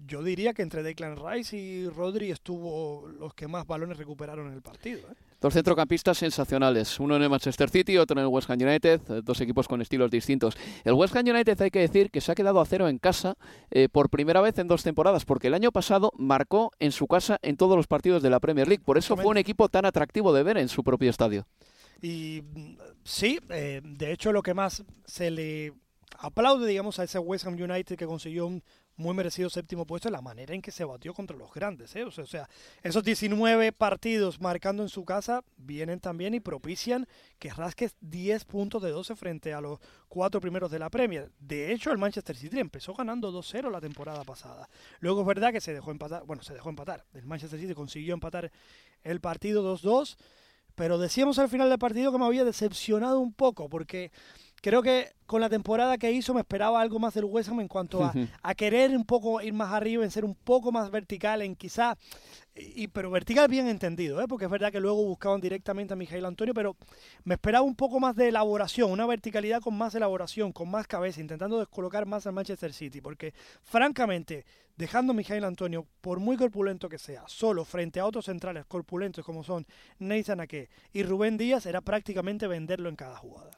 yo 0.06 0.24
diría 0.24 0.54
que 0.54 0.62
entre 0.62 0.84
Declan 0.84 1.18
Rice 1.18 1.56
y 1.58 1.88
Rodri 1.90 2.32
estuvo 2.32 3.08
los 3.20 3.34
que 3.34 3.48
más 3.48 3.66
balones 3.66 3.98
recuperaron 3.98 4.48
en 4.48 4.54
el 4.54 4.62
partido. 4.62 5.00
¿eh? 5.00 5.16
Dos 5.42 5.56
centrocampistas 5.56 6.20
sensacionales, 6.20 7.00
uno 7.00 7.16
en 7.16 7.24
el 7.24 7.30
Manchester 7.30 7.70
City, 7.70 7.98
otro 7.98 8.20
en 8.20 8.26
el 8.26 8.28
West 8.28 8.50
Ham 8.50 8.62
United, 8.62 9.02
eh, 9.10 9.22
dos 9.24 9.42
equipos 9.42 9.68
con 9.68 9.82
estilos 9.82 10.12
distintos. 10.12 10.56
El 10.84 10.94
West 10.94 11.16
Ham 11.16 11.26
United 11.28 11.60
hay 11.62 11.72
que 11.72 11.80
decir 11.80 12.12
que 12.12 12.22
se 12.22 12.32
ha 12.32 12.36
quedado 12.36 12.62
a 12.62 12.66
cero 12.66 12.88
en 12.88 13.00
casa 13.00 13.36
eh, 13.72 13.90
por 13.90 14.10
primera 14.10 14.42
vez 14.42 14.60
en 14.60 14.68
dos 14.68 14.84
temporadas, 14.84 15.26
porque 15.26 15.48
el 15.48 15.56
año 15.56 15.72
pasado 15.72 16.12
marcó 16.16 16.72
en 16.80 16.92
su 16.92 17.08
casa 17.08 17.40
en 17.42 17.58
todos 17.58 17.76
los 17.76 17.88
partidos 17.88 18.22
de 18.22 18.30
la 18.30 18.40
Premier 18.40 18.68
League, 18.68 18.84
por 18.86 19.00
eso 19.00 19.16
fue 19.18 19.26
un 19.26 19.38
equipo 19.38 19.68
tan 19.68 19.86
atractivo 19.86 20.32
de 20.32 20.44
ver 20.44 20.58
en 20.58 20.70
su 20.70 20.84
propio 20.84 21.10
estadio. 21.10 21.48
Y 22.02 22.44
mm, 22.44 22.78
sí, 23.04 23.40
eh, 23.50 23.82
de 23.84 24.12
hecho 24.12 24.32
lo 24.32 24.42
que 24.42 24.54
más 24.54 24.84
se 25.06 25.32
le 25.32 25.74
aplaude, 26.18 26.68
digamos, 26.68 27.00
a 27.00 27.04
ese 27.04 27.20
West 27.20 27.46
Ham 27.46 27.54
United 27.54 27.98
que 27.98 28.06
consiguió 28.06 28.46
un 28.46 28.64
muy 29.02 29.16
merecido 29.16 29.50
séptimo 29.50 29.86
puesto 29.86 30.10
la 30.10 30.22
manera 30.22 30.54
en 30.54 30.62
que 30.62 30.72
se 30.72 30.84
batió 30.84 31.14
contra 31.14 31.36
los 31.36 31.52
grandes. 31.54 31.96
¿eh? 31.96 32.04
O, 32.04 32.12
sea, 32.12 32.48
esos 32.84 33.04
19 33.04 33.72
partidos 33.72 34.40
marcando 34.40 34.84
en 34.84 34.90
su 34.90 35.04
casa 35.04 35.44
vienen 35.58 36.00
también 36.00 36.34
y 36.34 36.40
propician 36.40 37.08
que 37.40 37.50
rasques 37.50 37.96
10 38.02 38.46
puntos 38.46 38.82
de 38.82 38.92
12 38.92 39.16
frente 39.16 39.54
a 39.54 39.62
los 39.62 39.80
cuatro 40.08 40.40
primeros 40.40 40.72
de 40.72 40.80
la 40.80 40.90
Premier. 40.90 41.32
De 41.40 41.72
hecho, 41.74 41.92
el 41.92 41.98
Manchester 41.98 42.36
City 42.36 42.60
empezó 42.60 42.94
ganando 42.94 43.32
2-0 43.32 43.72
la 43.72 43.82
temporada 43.82 44.24
pasada. 44.24 44.70
Luego 45.00 45.22
es 45.22 45.28
verdad 45.28 45.52
que 45.52 45.62
se 45.62 45.74
dejó 45.74 45.92
empatar, 45.92 46.24
bueno, 46.26 46.44
se 46.44 46.54
dejó 46.54 46.70
empatar. 46.70 47.06
El 47.14 47.26
Manchester 47.26 47.60
City 47.60 47.74
consiguió 47.74 48.14
empatar 48.14 48.52
el 49.04 49.20
partido 49.20 49.64
2-2, 49.76 50.18
pero 50.76 50.98
decíamos 50.98 51.40
al 51.40 51.50
final 51.50 51.70
del 51.70 51.80
partido 51.80 52.12
que 52.12 52.18
me 52.18 52.26
había 52.26 52.46
decepcionado 52.46 53.20
un 53.20 53.34
poco 53.34 53.68
porque 53.70 54.12
creo 54.62 54.82
que 54.82 55.14
con 55.32 55.40
la 55.40 55.48
temporada 55.48 55.98
que 55.98 56.12
hizo 56.12 56.34
me 56.34 56.42
esperaba 56.42 56.82
algo 56.82 57.00
más 57.00 57.14
del 57.14 57.24
West 57.24 57.48
Ham 57.48 57.62
en 57.62 57.70
cuanto 57.70 58.04
a, 58.04 58.54
querer 58.54 58.92
un 58.92 59.06
poco 59.06 59.42
ir 59.42 59.54
más 59.54 59.72
arriba, 59.72 60.04
en 60.04 60.12
ser 60.12 60.26
un 60.26 60.36
poco 60.36 60.74
más 60.74 60.92
vertical, 60.92 61.42
en 61.42 61.56
quizá, 61.56 61.98
y, 62.54 62.90
pero 62.90 63.10
vertical 63.10 63.48
bien 63.48 63.70
entendido, 63.70 64.22
¿eh? 64.22 64.26
porque 64.28 64.44
es 64.44 64.52
verdad 64.52 64.74
que 64.74 64.82
luego 64.82 65.06
buscaban 65.06 65.40
directamente 65.40 65.94
a 65.94 65.96
Mijail 65.96 66.26
Antonio, 66.26 66.54
pero 66.54 66.76
me 67.24 67.36
esperaba 67.36 67.64
un 67.64 67.78
poco 67.78 68.02
más 68.02 68.14
de 68.18 68.28
elaboración, 68.28 68.92
una 68.92 69.06
verticalidad 69.06 69.62
con 69.62 69.78
más 69.78 69.96
elaboración, 69.96 70.52
con 70.52 70.70
más 70.70 70.86
cabeza, 70.86 71.22
intentando 71.22 71.60
descolocar 71.60 72.06
más 72.06 72.28
al 72.28 72.34
Manchester 72.34 72.74
City, 72.74 73.00
porque 73.00 73.34
francamente, 73.64 74.44
dejando 74.76 75.14
a 75.14 75.16
Mijail 75.16 75.46
Antonio, 75.46 75.88
por 76.02 76.20
muy 76.20 76.36
corpulento 76.36 76.90
que 76.90 76.98
sea, 76.98 77.24
solo 77.28 77.64
frente 77.64 78.02
a 78.02 78.06
otros 78.06 78.26
centrales 78.26 78.66
corpulentos 78.66 79.24
como 79.24 79.46
son 79.46 79.66
Nathan 79.98 80.42
Ake 80.42 80.68
y 80.92 81.04
Rubén 81.04 81.38
Díaz, 81.38 81.66
era 81.68 81.80
prácticamente 81.80 82.48
venderlo 82.48 82.90
en 82.90 82.98
cada 82.98 83.16
jugada. 83.16 83.52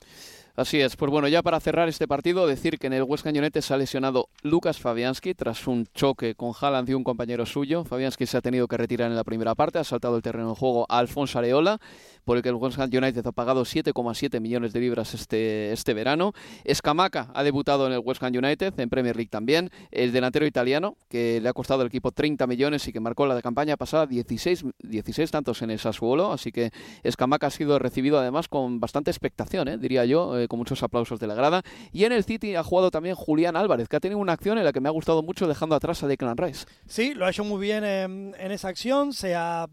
Así 0.56 0.80
es, 0.80 0.96
pues 0.96 1.10
bueno, 1.10 1.28
ya 1.28 1.42
para 1.42 1.60
cerrar 1.64 1.88
este 1.88 2.10
partido, 2.10 2.46
decir 2.46 2.78
que 2.78 2.88
en 2.88 2.94
el 2.94 3.04
Ham 3.04 3.10
United 3.26 3.62
se 3.62 3.74
ha 3.74 3.78
lesionado 3.78 4.28
Lucas 4.42 4.80
Fabianski 4.80 5.34
tras 5.34 5.66
un 5.66 5.88
choque 5.96 6.36
con 6.36 6.52
Haaland 6.60 6.90
y 6.90 6.94
un 6.94 7.06
compañero 7.06 7.46
suyo. 7.46 7.86
Fabianski 7.86 8.26
se 8.26 8.36
ha 8.36 8.42
tenido 8.42 8.68
que 8.68 8.76
retirar 8.76 9.10
en 9.10 9.16
la 9.16 9.24
primera 9.24 9.56
parte, 9.56 9.80
ha 9.80 9.86
saltado 9.86 10.18
el 10.18 10.22
terreno 10.22 10.50
de 10.50 10.56
juego 10.56 10.86
a 10.90 10.98
Alfonso 10.98 11.40
Areola, 11.40 11.80
por 12.26 12.38
el 12.38 12.44
que 12.44 12.50
el 12.50 12.56
West 12.56 12.80
Ham 12.80 12.90
United 12.94 13.26
ha 13.26 13.32
pagado 13.32 13.64
7,7 13.64 14.40
millones 14.40 14.74
de 14.74 14.80
libras 14.80 15.14
este, 15.14 15.72
este 15.72 15.94
verano. 15.94 16.34
Escamaca 16.64 17.32
ha 17.34 17.44
debutado 17.44 17.88
en 17.88 17.94
el 17.94 18.00
West 18.00 18.24
Ham 18.24 18.34
United, 18.36 18.80
en 18.80 18.90
Premier 18.90 19.16
League 19.16 19.30
también. 19.30 19.70
El 19.92 20.12
delantero 20.12 20.46
italiano, 20.46 20.98
que 21.10 21.40
le 21.42 21.50
ha 21.50 21.54
costado 21.54 21.82
al 21.82 21.88
equipo 21.88 22.12
30 22.12 22.48
millones 22.48 22.88
y 22.88 22.94
que 22.94 23.00
marcó 23.00 23.26
la 23.26 23.42
campaña 23.42 23.78
pasada 23.78 24.08
16, 24.08 24.66
16 24.80 25.32
tantos 25.32 25.62
en 25.62 25.72
el 25.72 25.80
Sassuolo, 25.80 26.32
así 26.32 26.52
que 26.52 26.72
Escamaca 27.04 27.48
ha 27.48 27.52
sido 27.52 27.80
recibido 27.80 28.20
además 28.20 28.48
con 28.48 28.80
bastante 28.80 29.12
expectación, 29.12 29.68
¿eh? 29.68 29.78
diría 29.78 30.06
yo, 30.06 30.40
eh, 30.40 30.48
con 30.48 30.60
muchos 30.60 30.84
aplausos 30.84 31.20
de 31.20 31.28
la 31.28 31.36
grada. 31.36 31.64
Y 31.92 32.06
en 32.06 32.12
el 32.12 32.24
City 32.24 32.56
ha 32.56 32.64
jugado 32.64 32.92
también 32.92 33.16
Julián 33.16 33.56
Álvarez, 33.56 33.88
que 33.88 33.96
ha 33.96 34.00
tenido 34.00 34.20
una 34.20 34.34
acción 34.34 34.58
en 34.58 34.64
la 34.64 34.72
que 34.72 34.82
me 34.82 34.90
ha 34.90 34.92
gustado 34.92 35.24
mucho 35.24 35.48
dejando 35.48 35.76
atrás 35.76 36.04
a 36.04 36.08
Declan 36.08 36.38
Rice. 36.38 36.66
Sí, 36.88 37.14
lo 37.14 37.26
ha 37.26 37.30
hecho 37.30 37.44
muy 37.44 37.60
bien 37.60 37.84
en, 37.84 38.34
esa 38.52 38.68
acción, 38.68 39.14
se 39.14 39.36
ha 39.36 39.68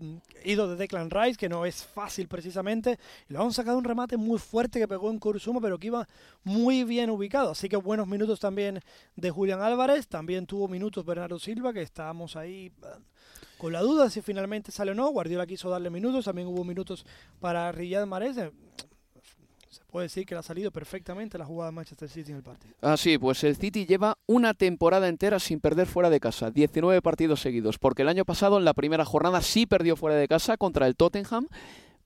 ido 0.45 0.69
de 0.69 0.77
Declan 0.77 1.11
Rice, 1.11 1.37
que 1.37 1.49
no 1.49 1.67
es 1.67 1.85
fácil 1.85 2.29
precisamente, 2.41 2.99
y 3.29 3.35
lo 3.35 3.43
han 3.43 3.53
sacado 3.53 3.77
un 3.77 3.85
remate 3.85 4.17
muy 4.17 4.39
fuerte 4.39 4.79
que 4.79 4.89
pegó 4.89 5.11
en 5.11 5.19
Kurzuma, 5.19 5.61
pero 5.61 5.79
que 5.79 5.89
iba 5.89 6.09
muy 6.43 6.85
bien 6.85 7.11
ubicado. 7.11 7.51
Así 7.51 7.69
que 7.69 7.77
buenos 7.77 8.09
minutos 8.09 8.41
también 8.41 8.81
de 9.15 9.31
Julián 9.31 9.61
Álvarez, 9.61 10.09
también 10.09 10.47
tuvo 10.47 10.67
minutos 10.67 11.05
Bernardo 11.05 11.39
Silva, 11.39 11.75
que 11.75 11.83
estábamos 11.83 12.37
ahí 12.37 12.73
con 13.59 13.75
la 13.75 13.83
duda 13.83 14.09
si 14.09 14.23
finalmente 14.23 14.73
sale 14.73 14.93
o 14.93 14.95
no. 14.95 15.11
Guardiola 15.11 15.47
quiso 15.47 15.69
darle 15.69 15.91
minutos, 15.91 16.25
también 16.25 16.49
hubo 16.49 16.65
minutos 16.65 17.05
para 17.41 17.71
Riyad 17.73 18.07
Mahrez. 18.07 18.37
Se 19.71 19.85
puede 19.85 20.07
decir 20.07 20.27
que 20.27 20.35
le 20.35 20.41
ha 20.41 20.43
salido 20.43 20.73
perfectamente 20.73 21.39
la 21.39 21.45
jugada 21.45 21.71
de 21.71 21.77
Manchester 21.77 22.09
City 22.09 22.33
en 22.33 22.39
el 22.39 22.43
partido. 22.43 22.75
Ah, 22.81 22.97
sí, 22.97 23.19
pues 23.19 23.45
el 23.45 23.55
City 23.55 23.87
lleva 23.87 24.19
una 24.27 24.53
temporada 24.53 25.07
entera 25.07 25.39
sin 25.39 25.61
perder 25.61 25.87
fuera 25.87 26.11
de 26.11 26.19
casa, 26.19 26.51
19 26.51 27.01
partidos 27.03 27.41
seguidos, 27.41 27.79
porque 27.79 28.03
el 28.03 28.09
año 28.09 28.25
pasado 28.25 28.59
en 28.59 28.65
la 28.65 28.75
primera 28.75 29.05
jornada 29.05 29.41
sí 29.43 29.67
perdió 29.67 29.95
fuera 29.95 30.17
de 30.17 30.27
casa 30.27 30.57
contra 30.57 30.89
el 30.89 30.97
Tottenham 30.97 31.47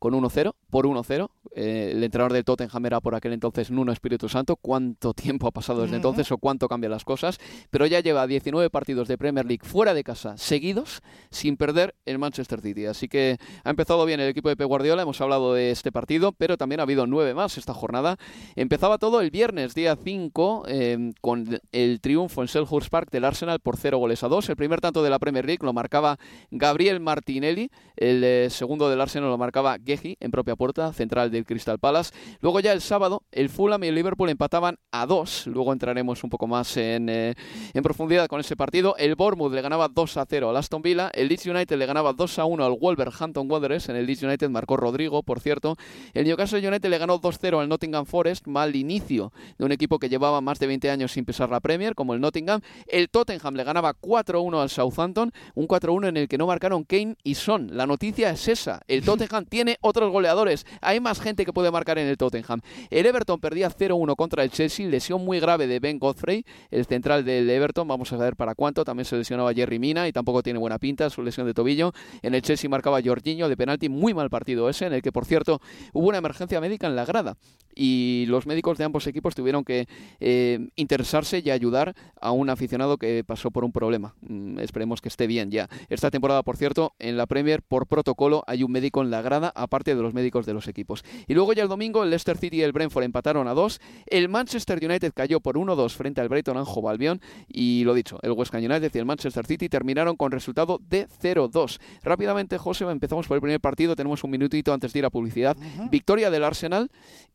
con 0.05 0.13
1-0, 0.13 0.53
por 0.69 0.85
1-0. 0.85 1.31
Eh, 1.57 1.93
el 1.93 2.05
entrenador 2.05 2.35
del 2.35 2.45
Tottenham 2.45 2.85
era 2.85 3.01
por 3.01 3.15
aquel 3.15 3.33
entonces 3.33 3.71
Nuno 3.71 3.91
Espíritu 3.91 4.29
Santo. 4.29 4.57
¿Cuánto 4.57 5.15
tiempo 5.15 5.47
ha 5.47 5.51
pasado 5.51 5.81
desde 5.81 5.97
entonces 5.97 6.31
o 6.31 6.37
cuánto 6.37 6.69
cambian 6.69 6.91
las 6.91 7.07
cosas? 7.07 7.39
Pero 7.71 7.87
ya 7.87 8.01
lleva 8.01 8.27
19 8.27 8.69
partidos 8.69 9.09
de 9.09 9.17
Premier 9.17 9.47
League 9.47 9.67
fuera 9.67 9.95
de 9.95 10.05
casa 10.05 10.37
seguidos 10.37 11.01
sin 11.31 11.57
perder 11.57 11.95
el 12.05 12.19
Manchester 12.19 12.61
City. 12.61 12.85
Así 12.85 13.09
que 13.09 13.39
ha 13.63 13.71
empezado 13.71 14.05
bien 14.05 14.21
el 14.21 14.29
equipo 14.29 14.51
de 14.51 14.59
Pep 14.59 14.69
Guardiola. 14.69 15.01
Hemos 15.01 15.23
hablado 15.23 15.55
de 15.55 15.71
este 15.71 15.91
partido, 15.91 16.33
pero 16.33 16.59
también 16.59 16.81
ha 16.81 16.83
habido 16.83 17.07
nueve 17.07 17.33
más 17.33 17.57
esta 17.57 17.73
jornada. 17.73 18.19
Empezaba 18.57 18.99
todo 18.99 19.23
el 19.23 19.31
viernes, 19.31 19.75
día 19.75 19.97
5, 19.97 20.65
eh, 20.69 21.13
con 21.23 21.59
el 21.73 22.01
triunfo 22.03 22.43
en 22.43 22.49
Selhurst 22.49 22.91
Park 22.91 23.09
del 23.11 23.25
Arsenal 23.25 23.59
por 23.59 23.79
0 23.79 23.97
goles 23.97 24.23
a 24.23 24.29
2. 24.29 24.51
El 24.51 24.57
primer 24.57 24.83
tanto 24.83 25.03
de 25.03 25.09
la 25.09 25.19
Premier 25.19 25.47
League 25.47 25.65
lo 25.65 25.73
marcaba 25.73 26.19
Gabriel 26.51 27.01
Martinelli. 27.01 27.71
El 27.97 28.23
eh, 28.23 28.51
segundo 28.51 28.91
del 28.91 29.01
Arsenal 29.01 29.31
lo 29.31 29.39
marcaba 29.39 29.79
en 30.03 30.31
propia 30.31 30.57
puerta, 30.57 30.93
central 30.93 31.31
del 31.31 31.45
Crystal 31.45 31.79
Palace. 31.79 32.13
Luego 32.41 32.61
ya 32.61 32.73
el 32.73 32.81
sábado, 32.81 33.23
el 33.33 33.49
Fulham 33.49 33.85
y 33.85 33.89
el 33.89 33.95
Liverpool 33.95 34.29
empataban 34.29 34.79
a 34.91 35.07
dos. 35.07 35.47
Luego 35.47 35.73
entraremos 35.73 36.25
un 36.25 36.31
poco 36.31 36.47
más 36.47 36.77
en, 36.77 37.09
en 37.09 37.83
profundidad 37.83 38.27
con 38.27 38.41
ese 38.41 38.57
partido. 38.57 38.97
El 38.97 39.15
Bournemouth 39.15 39.53
le 39.53 39.63
ganaba 39.63 39.89
2 39.89 40.17
a 40.17 40.27
0 40.29 40.51
al 40.51 40.57
Aston 40.57 40.83
Villa. 40.83 41.11
El 41.15 41.29
Leeds 41.29 41.47
United 41.47 41.77
le 41.77 41.87
ganaba 41.87 42.13
2 42.13 42.39
a 42.39 42.45
1 42.45 42.65
al 42.65 42.73
Wolverhampton 42.79 43.51
Wanderers. 43.51 43.89
En 43.89 43.97
el 43.97 44.07
Leeds 44.07 44.23
United 44.23 44.49
marcó 44.49 44.77
Rodrigo, 44.77 45.23
por 45.23 45.41
cierto. 45.41 45.77
El 46.13 46.27
Newcastle 46.27 46.67
United 46.67 46.89
le 46.89 46.99
ganó 46.99 47.21
2-0 47.21 47.61
al 47.61 47.69
Nottingham 47.69 48.07
Forest. 48.07 48.47
Mal 48.47 48.75
inicio 48.77 49.33
de 49.59 49.65
un 49.65 49.73
equipo 49.73 49.99
que 49.99 50.09
llevaba 50.09 50.41
más 50.41 50.59
de 50.59 50.67
20 50.67 50.91
años 50.91 51.13
sin 51.13 51.25
pisar 51.25 51.51
la 51.51 51.61
Premier, 51.61 51.95
como 51.95 52.15
el 52.15 52.21
Nottingham. 52.21 52.61
El 52.87 53.09
Tottenham 53.09 53.55
le 53.55 53.65
ganaba 53.65 53.95
4-1 53.95 54.61
al 54.61 54.71
Southampton. 54.71 55.33
Un 55.55 55.69
4-1 55.69 56.09
en 56.09 56.17
el 56.17 56.29
que 56.29 56.39
no 56.39 56.47
marcaron 56.47 56.85
Kane 56.85 57.17
y 57.23 57.35
Son. 57.35 57.77
La 57.77 57.87
noticia 57.87 58.31
es 58.31 58.49
esa. 58.49 58.81
El 58.89 59.05
Tottenham 59.05 59.45
tiene 59.45 59.79
otros 59.85 60.11
goleadores. 60.11 60.67
Hay 60.81 60.99
más 60.99 61.21
gente 61.21 61.45
que 61.45 61.53
puede 61.53 61.71
marcar 61.71 61.99
en 61.99 62.09
el 62.09 62.17
Tottenham. 62.17 62.61
El 62.91 63.05
Everton 63.05 63.39
perdía 63.39 63.71
0-1 63.71 64.17
contra 64.17 64.43
el 64.43 64.51
Chelsea, 64.51 64.89
lesión 64.89 65.25
muy 65.25 65.41
grave 65.41 65.67
de 65.67 65.79
Ben 65.79 65.99
Godfrey, 65.99 66.45
el 66.71 66.87
central 66.87 67.25
del 67.25 67.49
Everton, 67.51 67.87
vamos 67.87 68.13
a 68.13 68.17
ver 68.17 68.35
para 68.35 68.55
cuánto, 68.55 68.85
también 68.85 69.05
se 69.05 69.17
lesionaba 69.17 69.53
Jerry 69.53 69.79
Mina 69.79 70.09
y 70.09 70.13
tampoco 70.13 70.43
tiene 70.43 70.59
buena 70.59 70.79
pinta 70.79 71.11
su 71.11 71.23
lesión 71.23 71.47
de 71.47 71.53
tobillo. 71.53 71.93
En 72.23 72.35
el 72.35 72.41
Chelsea 72.43 72.69
marcaba 72.71 73.01
Jorginho 73.05 73.49
de 73.49 73.57
penalti, 73.57 73.89
muy 73.91 74.15
mal 74.15 74.31
partido 74.31 74.71
ese, 74.71 74.87
en 74.87 74.95
el 74.95 75.03
que 75.03 75.13
por 75.13 75.27
cierto 75.27 75.61
hubo 75.93 76.09
una 76.09 76.19
emergencia 76.19 76.61
médica 76.61 76.87
en 76.87 76.97
la 76.97 77.05
grada 77.05 77.37
y 77.75 78.25
los 78.29 78.47
médicos 78.47 78.79
de 78.79 78.85
ambos 78.85 79.07
equipos 79.07 79.35
tuvieron 79.35 79.65
que 79.65 79.87
eh, 80.21 80.69
interesarse 80.77 81.43
y 81.45 81.51
ayudar 81.51 81.95
a 82.21 82.31
un 82.31 82.51
aficionado 82.51 82.97
que 82.97 83.25
pasó 83.25 83.51
por 83.51 83.65
un 83.65 83.73
problema. 83.73 84.15
Mm, 84.23 84.61
esperemos 84.61 85.01
que 85.01 85.09
esté 85.09 85.27
bien 85.27 85.51
ya. 85.51 85.69
Esta 85.89 86.11
temporada, 86.11 86.43
por 86.43 86.57
cierto, 86.57 86.95
en 86.99 87.17
la 87.17 87.27
Premier, 87.27 87.63
por 87.63 87.87
protocolo, 87.87 88.45
hay 88.47 88.63
un 88.63 88.73
médico 88.73 89.03
en 89.03 89.11
la 89.11 89.23
grada, 89.23 89.53
aparte 89.75 89.97
de 89.97 90.03
los 90.03 90.15
médicos 90.15 90.47
de 90.47 90.55
los 90.55 90.69
equipos. 90.69 91.03
Y 91.27 91.35
luego 91.35 91.53
ya 91.53 91.65
el 91.65 91.69
domingo, 91.69 92.05
el 92.05 92.11
Leicester 92.11 92.39
City 92.39 92.59
y 92.59 92.63
el 92.63 92.71
Brentford 92.71 93.03
empataron 93.03 93.49
a 93.49 93.55
dos. 93.55 93.81
El 94.07 94.29
Manchester 94.29 94.79
United 94.81 95.13
cayó 95.13 95.41
por 95.41 95.57
1-2 95.57 95.91
frente 95.91 96.21
al 96.21 96.29
Brighton 96.29 96.57
Anjo 96.57 96.89
Albion. 96.89 97.21
Y 97.49 97.83
lo 97.83 97.93
dicho, 97.93 98.21
el 98.23 98.31
West 98.33 98.55
Ham 98.55 98.65
United 98.65 98.93
y 98.95 98.99
el 98.99 99.05
Manchester 99.05 99.45
City 99.45 99.69
terminaron 99.69 100.15
con 100.15 100.31
resultado 100.31 100.79
de 100.89 101.09
0-2. 101.09 101.81
Rápidamente, 102.05 102.57
José, 102.57 102.85
empezamos 102.85 103.27
por 103.27 103.37
el 103.37 103.41
primer 103.41 103.61
partido. 103.61 103.97
Tenemos 103.97 104.23
un 104.23 104.31
minutito 104.31 104.73
antes 104.73 104.93
de 104.93 105.01
ir 105.01 105.05
a 105.07 105.11
publicidad. 105.11 105.57
Victoria 105.91 106.31
del 106.31 106.45
Arsenal. 106.45 106.91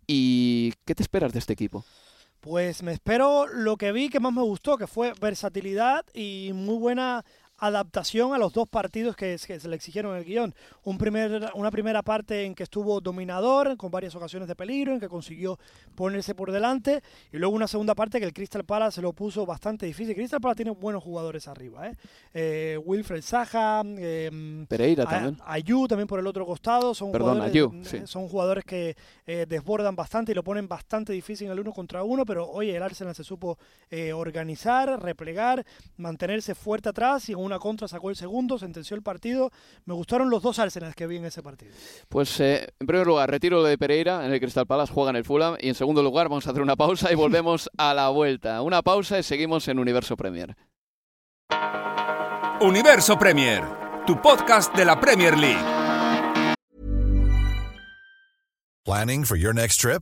¿Y 0.07 0.73
qué 0.85 0.95
te 0.95 1.03
esperas 1.03 1.33
de 1.33 1.39
este 1.39 1.51
equipo? 1.51 1.83
Pues 2.39 2.83
me 2.83 2.93
espero 2.93 3.47
lo 3.47 3.75
que 3.75 3.91
vi 3.91 4.07
que 4.07 4.21
más 4.21 4.31
me 4.31 4.41
gustó, 4.41 4.77
que 4.77 4.87
fue 4.87 5.11
versatilidad 5.19 6.05
y 6.13 6.51
muy 6.53 6.77
buena 6.77 7.25
adaptación 7.59 8.33
a 8.33 8.37
los 8.37 8.53
dos 8.53 8.67
partidos 8.67 9.15
que, 9.15 9.37
se 9.37 9.67
le 9.67 9.75
exigieron 9.75 10.13
en 10.13 10.19
el 10.19 10.25
guion. 10.25 10.55
Un 10.83 10.97
primer, 10.97 11.51
una 11.53 11.71
primera 11.71 12.01
parte 12.01 12.45
en 12.45 12.55
que 12.55 12.63
estuvo 12.63 13.01
dominador, 13.01 13.77
con 13.77 13.91
varias 13.91 14.15
ocasiones 14.15 14.47
de 14.47 14.55
peligro, 14.55 14.93
en 14.93 14.99
que 14.99 15.09
consiguió 15.09 15.59
ponerse 15.95 16.35
por 16.35 16.51
delante, 16.51 17.01
y 17.31 17.37
luego 17.37 17.55
una 17.55 17.67
segunda 17.67 17.95
parte 17.95 18.19
que 18.19 18.25
el 18.25 18.33
Crystal 18.33 18.63
Palace 18.63 18.95
se 18.95 19.01
lo 19.01 19.13
puso 19.13 19.45
bastante 19.45 19.85
difícil. 19.85 20.15
Crystal 20.15 20.41
Palace 20.41 20.63
tiene 20.63 20.71
buenos 20.71 21.03
jugadores 21.03 21.47
arriba, 21.47 21.87
¿eh? 21.87 21.95
eh 22.33 22.79
Wilfred 22.83 23.21
Saja, 23.21 23.83
eh, 23.85 24.65
Pereira 24.67 25.05
también. 25.05 25.37
Ayu 25.45 25.87
también 25.87 26.07
por 26.07 26.19
el 26.19 26.27
otro 26.27 26.45
costado, 26.45 26.93
son 26.93 27.11
jugadores, 27.11 27.93
eh, 27.93 28.07
son 28.07 28.27
jugadores 28.27 28.63
que 28.65 28.95
eh, 29.25 29.45
desbordan 29.47 29.95
bastante 29.95 30.31
y 30.31 30.35
lo 30.35 30.43
ponen 30.43 30.67
bastante 30.67 31.13
difícil 31.13 31.47
en 31.47 31.53
el 31.53 31.59
uno 31.59 31.73
contra 31.73 32.03
uno, 32.03 32.25
pero 32.25 32.49
oye, 32.49 32.75
el 32.75 32.83
Arsenal 32.83 33.15
se 33.15 33.23
supo 33.23 33.57
organizar, 34.13 35.01
replegar, 35.01 35.65
mantenerse 35.97 36.53
fuerte 36.53 36.89
atrás 36.89 37.27
y 37.29 37.33
en 37.33 37.39
una 37.49 37.59
contra, 37.59 37.87
sacó 37.87 38.09
el 38.09 38.15
segundo, 38.15 38.57
sentenció 38.57 38.95
el 38.95 39.01
partido. 39.01 39.51
Me 39.85 39.93
gustaron 39.93 40.29
los 40.29 40.41
dos 40.41 40.59
Arsenal 40.59 40.95
que 40.95 41.07
vi 41.07 41.17
en 41.17 41.25
ese 41.25 41.43
partido. 41.43 41.71
Pues 42.07 42.39
eh, 42.39 42.69
en 42.79 42.87
primer 42.87 43.07
lugar, 43.07 43.29
retiro 43.29 43.63
de 43.63 43.77
Pereira 43.77 44.25
en 44.25 44.31
el 44.31 44.39
Crystal 44.39 44.65
Palace, 44.65 44.93
juega 44.93 45.09
en 45.09 45.15
el 45.15 45.25
Fulham. 45.25 45.55
Y 45.59 45.69
en 45.69 45.75
segundo 45.75 46.01
lugar, 46.03 46.29
vamos 46.29 46.47
a 46.47 46.51
hacer 46.51 46.61
una 46.61 46.75
pausa 46.75 47.11
y 47.11 47.15
volvemos 47.15 47.69
a 47.77 47.93
la 47.93 48.09
vuelta. 48.09 48.61
Una 48.61 48.81
pausa 48.81 49.19
y 49.19 49.23
seguimos 49.23 49.67
en 49.67 49.79
Universo 49.79 50.15
Premier. 50.15 50.55
Universo 52.61 53.17
Premier, 53.17 53.63
tu 54.05 54.21
podcast 54.21 54.75
de 54.75 54.85
la 54.85 54.99
Premier 54.99 55.37
League. 55.37 55.63
Planning 58.85 59.23
for 59.23 59.37
your 59.37 59.53
next 59.53 59.79
trip? 59.79 60.01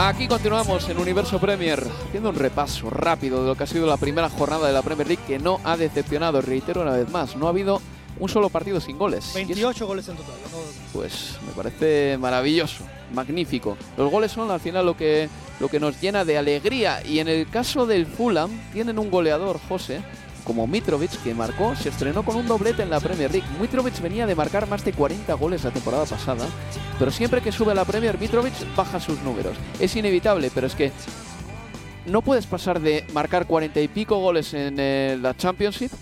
Aquí 0.00 0.28
continuamos 0.28 0.88
en 0.88 0.96
Universo 0.96 1.40
Premier, 1.40 1.82
haciendo 2.06 2.28
un 2.28 2.36
repaso 2.36 2.88
rápido 2.88 3.42
de 3.42 3.48
lo 3.48 3.56
que 3.56 3.64
ha 3.64 3.66
sido 3.66 3.84
la 3.84 3.96
primera 3.96 4.30
jornada 4.30 4.68
de 4.68 4.72
la 4.72 4.82
Premier 4.82 5.08
League 5.08 5.24
que 5.26 5.40
no 5.40 5.58
ha 5.64 5.76
decepcionado. 5.76 6.40
Reitero 6.40 6.82
una 6.82 6.92
vez 6.92 7.10
más, 7.10 7.34
no 7.34 7.46
ha 7.46 7.50
habido 7.50 7.82
un 8.20 8.28
solo 8.28 8.48
partido 8.48 8.80
sin 8.80 8.96
goles. 8.96 9.32
28 9.34 9.88
goles 9.88 10.08
en 10.08 10.14
total. 10.14 10.36
Pues 10.92 11.36
me 11.44 11.52
parece 11.52 12.16
maravilloso, 12.16 12.84
magnífico. 13.12 13.76
Los 13.96 14.08
goles 14.08 14.30
son 14.30 14.52
al 14.52 14.60
final 14.60 14.86
lo 14.86 14.96
que, 14.96 15.28
lo 15.58 15.66
que 15.66 15.80
nos 15.80 16.00
llena 16.00 16.24
de 16.24 16.38
alegría 16.38 17.04
y 17.04 17.18
en 17.18 17.26
el 17.26 17.48
caso 17.50 17.84
del 17.84 18.06
Fulham 18.06 18.52
tienen 18.72 19.00
un 19.00 19.10
goleador, 19.10 19.58
José, 19.68 20.00
como 20.48 20.66
Mitrovic, 20.66 21.22
que 21.22 21.34
marcó, 21.34 21.76
se 21.76 21.90
estrenó 21.90 22.24
con 22.24 22.34
un 22.34 22.48
doblete 22.48 22.82
en 22.82 22.88
la 22.88 23.00
Premier 23.00 23.30
League. 23.30 23.46
Mitrovic 23.60 24.00
venía 24.00 24.26
de 24.26 24.34
marcar 24.34 24.66
más 24.66 24.82
de 24.82 24.94
40 24.94 25.34
goles 25.34 25.62
la 25.62 25.70
temporada 25.70 26.06
pasada, 26.06 26.48
pero 26.98 27.10
siempre 27.10 27.42
que 27.42 27.52
sube 27.52 27.72
a 27.72 27.74
la 27.74 27.84
Premier, 27.84 28.18
Mitrovic 28.18 28.54
baja 28.74 28.98
sus 28.98 29.20
números. 29.20 29.58
Es 29.78 29.94
inevitable, 29.94 30.50
pero 30.54 30.66
es 30.66 30.74
que 30.74 30.90
no 32.06 32.22
puedes 32.22 32.46
pasar 32.46 32.80
de 32.80 33.04
marcar 33.12 33.46
40 33.46 33.78
y 33.78 33.88
pico 33.88 34.16
goles 34.16 34.54
en 34.54 34.76
eh, 34.78 35.18
la 35.20 35.36
Championship 35.36 35.92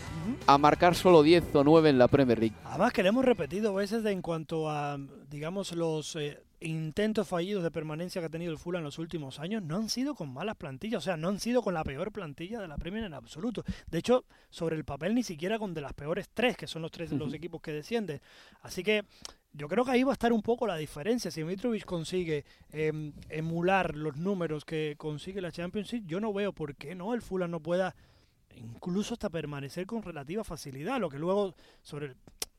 a 0.47 0.59
marcar 0.59 0.95
solo 0.95 1.25
10 1.25 1.57
o 1.57 1.65
9 1.65 1.91
en 1.91 1.99
la 1.99 2.07
Premier 2.07 2.39
League. 2.39 2.55
Además 2.65 2.93
que 2.93 3.03
le 3.03 3.09
hemos 3.09 3.25
repetido 3.25 3.75
veces 3.75 4.05
de 4.05 4.13
en 4.13 4.23
cuanto 4.23 4.71
a, 4.71 4.97
digamos, 5.29 5.73
los 5.73 6.15
eh, 6.15 6.41
intentos 6.61 7.29
fallidos 7.29 7.63
de 7.63 7.71
permanencia 7.71 8.21
que 8.21 8.27
ha 8.27 8.31
tenido 8.31 8.53
el 8.53 8.59
Fulham 8.59 8.81
en 8.81 8.85
los 8.85 8.99
últimos 8.99 9.39
años, 9.39 9.63
no 9.63 9.77
han 9.77 9.89
sido 9.89 10.15
con 10.15 10.33
malas 10.33 10.57
plantillas, 10.57 10.99
o 10.99 11.05
sea, 11.05 11.17
no 11.17 11.29
han 11.29 11.41
sido 11.41 11.63
con 11.63 11.75
la 11.75 11.85
peor 11.85 12.13
plantilla 12.13 12.61
de 12.61 12.69
la 12.69 12.79
Premier 12.79 13.05
en 13.05 13.15
absoluto. 13.15 13.65
De 13.91 13.99
hecho, 13.99 14.25
sobre 14.51 14.77
el 14.77 14.85
papel 14.85 15.15
ni 15.15 15.23
siquiera 15.23 15.59
con 15.59 15.75
de 15.75 15.81
las 15.81 15.93
peores 15.93 16.29
tres, 16.33 16.57
que 16.57 16.67
son 16.67 16.83
los 16.83 16.91
tres 16.91 17.11
de 17.11 17.17
los 17.17 17.33
equipos 17.35 17.61
que 17.61 17.73
descienden. 17.73 18.21
Así 18.63 18.83
que 18.83 19.05
yo 19.53 19.69
creo 19.69 19.85
que 19.85 19.91
ahí 19.91 20.03
va 20.03 20.13
a 20.13 20.15
estar 20.15 20.33
un 20.33 20.43
poco 20.43 20.67
la 20.67 20.77
diferencia. 20.77 21.31
Si 21.31 21.43
Mitrovic 21.43 21.85
consigue 21.85 22.45
em, 22.71 23.13
emular 23.29 23.97
los 23.97 24.17
números 24.17 24.65
que 24.65 24.95
consigue 24.99 25.41
la 25.41 25.53
Championship, 25.53 26.05
yo 26.07 26.21
no 26.21 26.33
veo 26.33 26.53
por 26.53 26.77
qué 26.77 26.95
no 26.95 27.15
el 27.15 27.23
Fulham 27.23 27.51
no 27.51 27.61
pueda 27.61 27.95
incluso 28.57 29.15
hasta 29.15 29.29
permanecer 29.29 29.87
con 29.87 30.03
relativa 30.03 30.45
facilidad, 30.45 30.99
lo 30.99 31.11
que 31.11 31.19
luego 31.19 31.55
sobre 31.83 32.15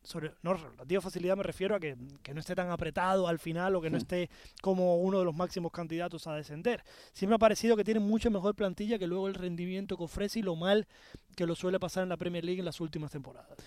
sobre 0.07 0.31
no 0.41 0.53
relativa 0.53 1.01
facilidad 1.01 1.35
me 1.35 1.43
refiero 1.43 1.75
a 1.75 1.79
que, 1.81 1.97
que, 2.23 2.33
no 2.33 2.39
esté 2.39 2.55
tan 2.55 2.71
apretado 2.71 3.27
al 3.27 3.39
final 3.39 3.75
o 3.75 3.81
que 3.81 3.89
no 3.89 3.97
esté 3.97 4.29
como 4.61 4.95
uno 5.01 5.19
de 5.19 5.25
los 5.25 5.35
máximos 5.35 5.69
candidatos 5.73 6.27
a 6.27 6.35
descender. 6.35 6.81
Me 7.27 7.35
ha 7.35 7.37
parecido 7.37 7.75
que 7.75 7.83
tiene 7.83 7.99
mucho 7.99 8.31
mejor 8.31 8.55
plantilla 8.55 8.97
que 8.97 9.05
luego 9.05 9.27
el 9.27 9.33
rendimiento 9.33 9.97
que 9.97 10.05
ofrece 10.05 10.39
y 10.39 10.43
lo 10.43 10.55
mal 10.55 10.87
que 11.35 11.45
lo 11.45 11.55
suele 11.55 11.77
pasar 11.77 12.03
en 12.03 12.09
la 12.09 12.15
Premier 12.15 12.45
League 12.45 12.59
en 12.59 12.65
las 12.65 12.79
últimas 12.79 13.11
temporadas. 13.11 13.57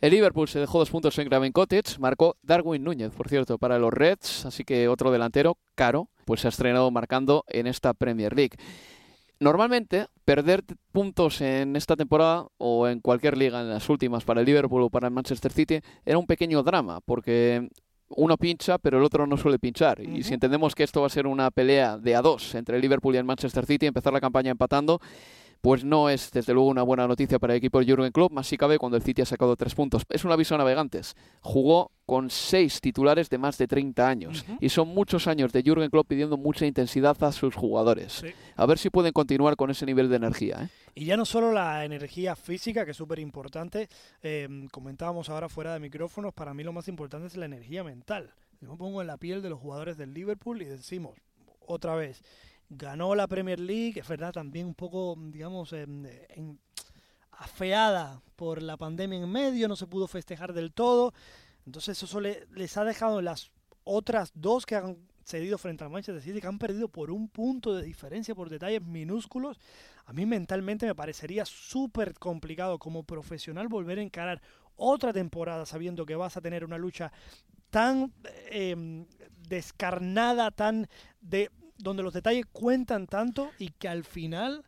El 0.00 0.10
Liverpool 0.10 0.48
se 0.48 0.58
dejó 0.58 0.80
dos 0.80 0.90
puntos 0.90 1.16
en 1.18 1.28
Graven 1.28 1.52
Cottage, 1.52 1.98
marcó 2.00 2.36
Darwin 2.42 2.82
Núñez, 2.82 3.12
por 3.12 3.28
cierto, 3.28 3.56
para 3.56 3.78
los 3.78 3.92
Reds, 3.92 4.46
así 4.46 4.64
que 4.64 4.88
otro 4.88 5.12
delantero 5.12 5.58
caro, 5.76 6.08
pues 6.24 6.40
se 6.40 6.48
ha 6.48 6.50
estrenado 6.50 6.90
marcando 6.90 7.44
en 7.48 7.68
esta 7.68 7.94
Premier 7.94 8.34
League. 8.34 8.56
Normalmente, 9.40 10.06
perder 10.24 10.64
puntos 10.90 11.40
en 11.40 11.76
esta 11.76 11.94
temporada 11.94 12.46
o 12.58 12.88
en 12.88 13.00
cualquier 13.00 13.36
liga, 13.36 13.60
en 13.60 13.68
las 13.68 13.88
últimas, 13.88 14.24
para 14.24 14.40
el 14.40 14.46
Liverpool 14.46 14.82
o 14.82 14.90
para 14.90 15.06
el 15.06 15.14
Manchester 15.14 15.52
City, 15.52 15.80
era 16.04 16.18
un 16.18 16.26
pequeño 16.26 16.62
drama, 16.64 17.00
porque 17.00 17.68
uno 18.08 18.36
pincha, 18.36 18.78
pero 18.78 18.98
el 18.98 19.04
otro 19.04 19.26
no 19.26 19.36
suele 19.36 19.58
pinchar. 19.58 20.00
Y 20.00 20.22
si 20.24 20.34
entendemos 20.34 20.74
que 20.74 20.82
esto 20.82 21.02
va 21.02 21.06
a 21.06 21.10
ser 21.10 21.26
una 21.26 21.50
pelea 21.50 21.98
de 21.98 22.16
a 22.16 22.22
dos 22.22 22.54
entre 22.54 22.76
el 22.76 22.82
Liverpool 22.82 23.14
y 23.14 23.18
el 23.18 23.24
Manchester 23.24 23.64
City, 23.64 23.86
empezar 23.86 24.12
la 24.12 24.20
campaña 24.20 24.50
empatando, 24.50 25.00
pues 25.60 25.84
no 25.84 26.08
es 26.08 26.30
desde 26.30 26.54
luego 26.54 26.68
una 26.68 26.82
buena 26.82 27.06
noticia 27.06 27.38
para 27.38 27.54
el 27.54 27.58
equipo 27.58 27.78
del 27.78 27.90
Jurgen 27.90 28.12
Klopp, 28.12 28.32
más 28.32 28.46
si 28.46 28.56
cabe 28.56 28.78
cuando 28.78 28.96
el 28.96 29.02
City 29.02 29.22
ha 29.22 29.26
sacado 29.26 29.56
tres 29.56 29.74
puntos. 29.74 30.02
Es 30.08 30.24
un 30.24 30.32
aviso 30.32 30.54
a 30.54 30.58
navegantes. 30.58 31.16
Jugó 31.40 31.90
con 32.06 32.30
seis 32.30 32.80
titulares 32.80 33.28
de 33.28 33.38
más 33.38 33.58
de 33.58 33.66
30 33.66 34.08
años 34.08 34.44
y 34.60 34.68
son 34.70 34.88
muchos 34.88 35.26
años 35.26 35.52
de 35.52 35.62
Jurgen 35.62 35.90
Klopp 35.90 36.08
pidiendo 36.08 36.36
mucha 36.36 36.64
intensidad 36.64 37.22
a 37.22 37.32
sus 37.32 37.54
jugadores. 37.54 38.24
A 38.56 38.66
ver 38.66 38.78
si 38.78 38.88
pueden 38.88 39.12
continuar 39.12 39.56
con 39.56 39.70
ese 39.70 39.84
nivel 39.84 40.08
de 40.08 40.16
energía. 40.16 40.62
¿eh? 40.62 40.68
Y 40.94 41.04
ya 41.04 41.16
no 41.16 41.24
solo 41.24 41.52
la 41.52 41.84
energía 41.84 42.34
física, 42.34 42.84
que 42.84 42.92
es 42.92 42.96
súper 42.96 43.18
importante, 43.18 43.88
eh, 44.22 44.48
comentábamos 44.70 45.28
ahora 45.28 45.48
fuera 45.48 45.74
de 45.74 45.80
micrófonos, 45.80 46.32
para 46.32 46.54
mí 46.54 46.62
lo 46.64 46.72
más 46.72 46.88
importante 46.88 47.26
es 47.26 47.36
la 47.36 47.46
energía 47.46 47.84
mental. 47.84 48.32
Yo 48.60 48.70
me 48.70 48.76
pongo 48.76 49.00
en 49.00 49.06
la 49.06 49.18
piel 49.18 49.42
de 49.42 49.50
los 49.50 49.60
jugadores 49.60 49.96
del 49.96 50.14
Liverpool 50.14 50.62
y 50.62 50.64
decimos, 50.64 51.16
otra 51.66 51.94
vez, 51.94 52.22
ganó 52.68 53.14
la 53.14 53.26
Premier 53.26 53.60
League, 53.60 54.00
es 54.00 54.08
verdad, 54.08 54.32
también 54.32 54.66
un 54.66 54.74
poco, 54.74 55.16
digamos, 55.18 55.72
en, 55.72 56.60
afeada 57.32 58.22
por 58.36 58.62
la 58.62 58.76
pandemia 58.76 59.18
en 59.18 59.30
medio, 59.30 59.68
no 59.68 59.76
se 59.76 59.86
pudo 59.86 60.08
festejar 60.08 60.52
del 60.52 60.72
todo. 60.72 61.12
Entonces 61.66 62.02
eso 62.02 62.20
les 62.20 62.76
ha 62.76 62.84
dejado 62.84 63.20
las 63.20 63.50
otras 63.84 64.32
dos 64.34 64.66
que 64.66 64.76
han 64.76 64.96
cedido 65.24 65.58
frente 65.58 65.84
al 65.84 65.90
Manchester 65.90 66.22
City, 66.22 66.40
que 66.40 66.46
han 66.46 66.58
perdido 66.58 66.88
por 66.88 67.10
un 67.10 67.28
punto 67.28 67.74
de 67.74 67.82
diferencia, 67.82 68.34
por 68.34 68.48
detalles 68.48 68.82
minúsculos. 68.82 69.60
A 70.06 70.12
mí 70.12 70.24
mentalmente 70.24 70.86
me 70.86 70.94
parecería 70.94 71.44
súper 71.44 72.14
complicado 72.14 72.78
como 72.78 73.02
profesional 73.02 73.68
volver 73.68 73.98
a 73.98 74.02
encarar 74.02 74.40
otra 74.76 75.12
temporada 75.12 75.66
sabiendo 75.66 76.06
que 76.06 76.16
vas 76.16 76.36
a 76.36 76.40
tener 76.40 76.64
una 76.64 76.78
lucha 76.78 77.12
tan 77.70 78.12
em, 78.50 79.06
descarnada, 79.48 80.50
tan 80.50 80.88
de 81.20 81.50
donde 81.78 82.02
los 82.02 82.12
detalles 82.12 82.44
cuentan 82.52 83.06
tanto 83.06 83.50
y 83.58 83.70
que 83.70 83.88
al 83.88 84.04
final 84.04 84.64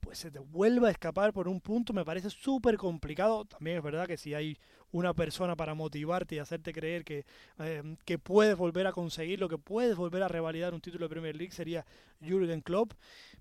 pues 0.00 0.18
se 0.18 0.32
te 0.32 0.40
vuelva 0.40 0.88
a 0.88 0.90
escapar 0.90 1.32
por 1.32 1.46
un 1.46 1.60
punto 1.60 1.92
me 1.92 2.04
parece 2.04 2.28
súper 2.28 2.76
complicado. 2.76 3.44
También 3.44 3.76
es 3.76 3.82
verdad 3.84 4.08
que 4.08 4.16
si 4.16 4.34
hay 4.34 4.58
una 4.90 5.14
persona 5.14 5.54
para 5.54 5.74
motivarte 5.74 6.34
y 6.34 6.38
hacerte 6.40 6.72
creer 6.72 7.04
que, 7.04 7.24
eh, 7.60 7.96
que 8.04 8.18
puedes 8.18 8.56
volver 8.56 8.88
a 8.88 8.92
conseguirlo, 8.92 9.48
que 9.48 9.58
puedes 9.58 9.96
volver 9.96 10.24
a 10.24 10.28
revalidar 10.28 10.74
un 10.74 10.80
título 10.80 11.06
de 11.06 11.10
Premier 11.10 11.36
League 11.36 11.52
sería 11.52 11.86
Jürgen 12.20 12.62
Klopp. 12.62 12.92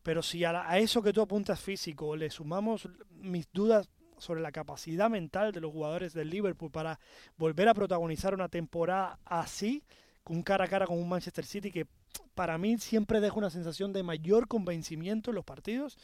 Pero 0.04 0.22
si 0.22 0.44
a, 0.44 0.70
a 0.70 0.78
eso 0.78 1.02
que 1.02 1.12
tú 1.12 1.22
apuntas 1.22 1.60
físico 1.60 2.16
le 2.16 2.30
sumamos 2.30 2.88
mis 3.10 3.52
dudas 3.52 3.90
sobre 4.20 4.42
la 4.42 4.52
capacidad 4.52 5.10
mental 5.10 5.52
de 5.52 5.62
los 5.62 5.72
jugadores 5.72 6.14
del 6.14 6.30
Liverpool 6.30 6.70
para 6.70 7.00
volver 7.38 7.68
a 7.68 7.74
protagonizar 7.74 8.36
una 8.36 8.50
temporada 8.50 9.20
así, 9.26 9.84
con 10.24 10.44
cara 10.44 10.66
a 10.66 10.68
cara 10.68 10.86
con 10.86 11.00
un 11.00 11.10
Manchester 11.10 11.44
City 11.44 11.72
que 11.72 11.88
para 12.34 12.58
mí 12.58 12.78
siempre 12.78 13.20
deja 13.20 13.36
una 13.36 13.50
sensación 13.50 13.94
de 13.94 14.04
mayor 14.04 14.48
convencimiento 14.48 15.32
en 15.32 15.36
los 15.36 15.46
partidos. 15.46 15.98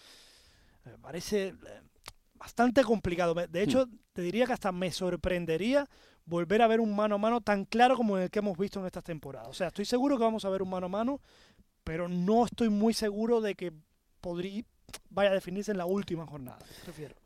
Me 0.86 0.98
parece 0.98 1.48
eh, 1.48 1.56
bastante 2.36 2.84
complicado. 2.84 3.34
De 3.34 3.64
hecho, 3.64 3.88
hmm. 3.88 4.00
te 4.14 4.22
diría 4.22 4.46
que 4.46 4.54
hasta 4.54 4.72
me 4.72 4.92
sorprendería 4.92 5.88
volver 6.26 6.62
a 6.62 6.68
ver 6.68 6.80
un 6.80 6.96
mano 6.96 7.16
a 7.16 7.18
mano 7.18 7.42
tan 7.42 7.66
claro 7.66 7.96
como 7.96 8.18
el 8.18 8.30
que 8.30 8.40
hemos 8.40 8.58
visto 8.58 8.80
en 8.80 8.86
estas 8.86 9.04
temporadas. 9.04 9.48
O 9.50 9.54
sea, 9.54 9.68
estoy 9.68 9.86
seguro 9.86 10.18
que 10.18 10.24
vamos 10.24 10.46
a 10.46 10.50
ver 10.50 10.62
un 10.62 10.70
mano 10.70 10.88
a 10.88 10.90
mano, 10.90 11.22
pero 11.84 12.08
no 12.08 12.46
estoy 12.46 12.70
muy 12.70 12.94
seguro 12.94 13.42
de 13.42 13.56
que 13.56 13.74
podría 14.20 14.64
vaya 15.10 15.32
a 15.32 15.34
definirse 15.34 15.72
en 15.72 15.78
la 15.78 15.86
última 15.86 16.26
jornada. 16.26 16.60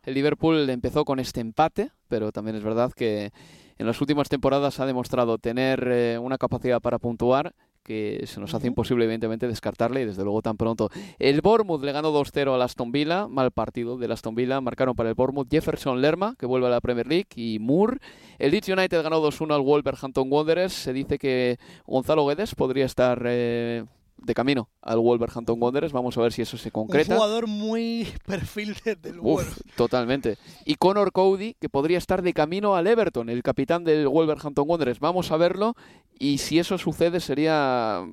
El 0.03 0.13
Liverpool 0.13 0.69
empezó 0.69 1.05
con 1.05 1.19
este 1.19 1.41
empate, 1.41 1.91
pero 2.07 2.31
también 2.31 2.55
es 2.55 2.63
verdad 2.63 2.91
que 2.91 3.31
en 3.77 3.87
las 3.87 3.99
últimas 4.01 4.29
temporadas 4.29 4.79
ha 4.79 4.85
demostrado 4.85 5.37
tener 5.37 5.87
eh, 5.87 6.17
una 6.17 6.37
capacidad 6.37 6.81
para 6.81 6.99
puntuar 6.99 7.53
que 7.83 8.23
se 8.25 8.39
nos 8.39 8.53
hace 8.53 8.67
imposible, 8.67 9.05
evidentemente, 9.05 9.47
descartarle 9.47 10.01
y 10.01 10.05
desde 10.05 10.23
luego 10.23 10.41
tan 10.41 10.57
pronto. 10.57 10.89
El 11.19 11.41
Bournemouth 11.41 11.83
le 11.83 11.91
ganó 11.91 12.11
2-0 12.11 12.53
al 12.53 12.61
Aston 12.61 12.91
Villa, 12.91 13.27
mal 13.27 13.51
partido 13.51 13.97
del 13.97 14.11
Aston 14.11 14.35
Villa. 14.35 14.61
Marcaron 14.61 14.95
para 14.95 15.09
el 15.09 15.15
Bournemouth 15.15 15.49
Jefferson 15.49 16.01
Lerma, 16.01 16.35
que 16.37 16.45
vuelve 16.45 16.67
a 16.67 16.71
la 16.71 16.81
Premier 16.81 17.07
League, 17.07 17.27
y 17.35 17.59
Moore. 17.59 17.97
El 18.39 18.51
Leeds 18.51 18.69
United 18.69 19.03
ganó 19.03 19.21
2-1 19.21 19.55
al 19.55 19.61
Wolverhampton 19.61 20.31
Wanderers. 20.31 20.73
Se 20.73 20.93
dice 20.93 21.17
que 21.17 21.57
Gonzalo 21.85 22.25
Guedes 22.25 22.55
podría 22.55 22.85
estar. 22.85 23.21
Eh, 23.25 23.85
de 24.21 24.33
camino 24.33 24.69
al 24.81 24.99
Wolverhampton 24.99 25.61
Wanderers. 25.61 25.93
Vamos 25.93 26.17
a 26.17 26.21
ver 26.21 26.31
si 26.31 26.41
eso 26.41 26.57
se 26.57 26.71
concreta. 26.71 27.13
Un 27.13 27.19
jugador 27.19 27.47
muy 27.47 28.07
perfil 28.25 28.75
del 29.01 29.19
Uf, 29.19 29.59
Totalmente. 29.75 30.37
Y 30.65 30.75
Connor 30.75 31.11
Cody, 31.11 31.55
que 31.59 31.69
podría 31.69 31.97
estar 31.97 32.21
de 32.21 32.33
camino 32.33 32.75
al 32.75 32.87
Everton, 32.87 33.29
el 33.29 33.43
capitán 33.43 33.83
del 33.83 34.07
Wolverhampton 34.07 34.69
Wanderers. 34.69 34.99
Vamos 34.99 35.31
a 35.31 35.37
verlo 35.37 35.75
y 36.17 36.37
si 36.37 36.59
eso 36.59 36.77
sucede 36.77 37.19
sería 37.19 38.05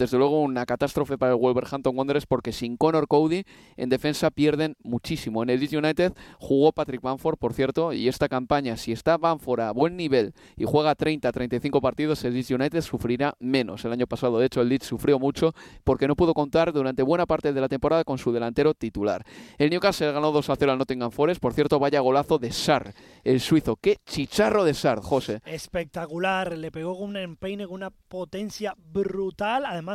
desde 0.00 0.16
luego 0.16 0.40
una 0.40 0.64
catástrofe 0.64 1.18
para 1.18 1.32
el 1.32 1.38
Wolverhampton 1.38 1.94
Wanderers 1.94 2.24
porque 2.24 2.52
sin 2.52 2.78
Connor 2.78 3.06
Cody 3.06 3.44
en 3.76 3.90
defensa 3.90 4.30
pierden 4.30 4.74
muchísimo. 4.82 5.42
En 5.42 5.50
el 5.50 5.60
Leeds 5.60 5.74
United 5.74 6.14
jugó 6.38 6.72
Patrick 6.72 7.02
Bamford, 7.02 7.36
por 7.36 7.52
cierto, 7.52 7.92
y 7.92 8.08
esta 8.08 8.26
campaña, 8.26 8.78
si 8.78 8.92
está 8.92 9.18
Bamford 9.18 9.60
a 9.60 9.72
buen 9.72 9.98
nivel 9.98 10.32
y 10.56 10.64
juega 10.64 10.96
30-35 10.96 11.82
partidos, 11.82 12.24
el 12.24 12.32
Leeds 12.32 12.50
United 12.50 12.80
sufrirá 12.80 13.34
menos. 13.40 13.84
El 13.84 13.92
año 13.92 14.06
pasado, 14.06 14.38
de 14.38 14.46
hecho, 14.46 14.62
el 14.62 14.70
Leeds 14.70 14.86
sufrió 14.86 15.18
mucho 15.18 15.52
porque 15.84 16.08
no 16.08 16.16
pudo 16.16 16.32
contar 16.32 16.72
durante 16.72 17.02
buena 17.02 17.26
parte 17.26 17.52
de 17.52 17.60
la 17.60 17.68
temporada 17.68 18.02
con 18.02 18.16
su 18.16 18.32
delantero 18.32 18.72
titular. 18.72 19.22
El 19.58 19.68
Newcastle 19.68 20.12
ganó 20.12 20.32
2 20.32 20.50
0 20.58 20.72
al 20.72 20.78
Nottingham 20.78 21.10
Forest, 21.10 21.42
por 21.42 21.52
cierto, 21.52 21.78
vaya 21.78 22.00
golazo 22.00 22.38
de 22.38 22.52
Sar, 22.52 22.94
el 23.22 23.40
suizo. 23.40 23.76
Qué 23.76 23.98
chicharro 24.06 24.64
de 24.64 24.72
Sar, 24.72 25.00
José. 25.00 25.42
Espectacular, 25.44 26.56
le 26.56 26.72
pegó 26.72 26.98
con 26.98 27.10
un 27.10 27.16
empeine, 27.18 27.66
con 27.66 27.74
una 27.74 27.90
potencia 27.90 28.74
brutal, 28.78 29.66
además 29.66 29.89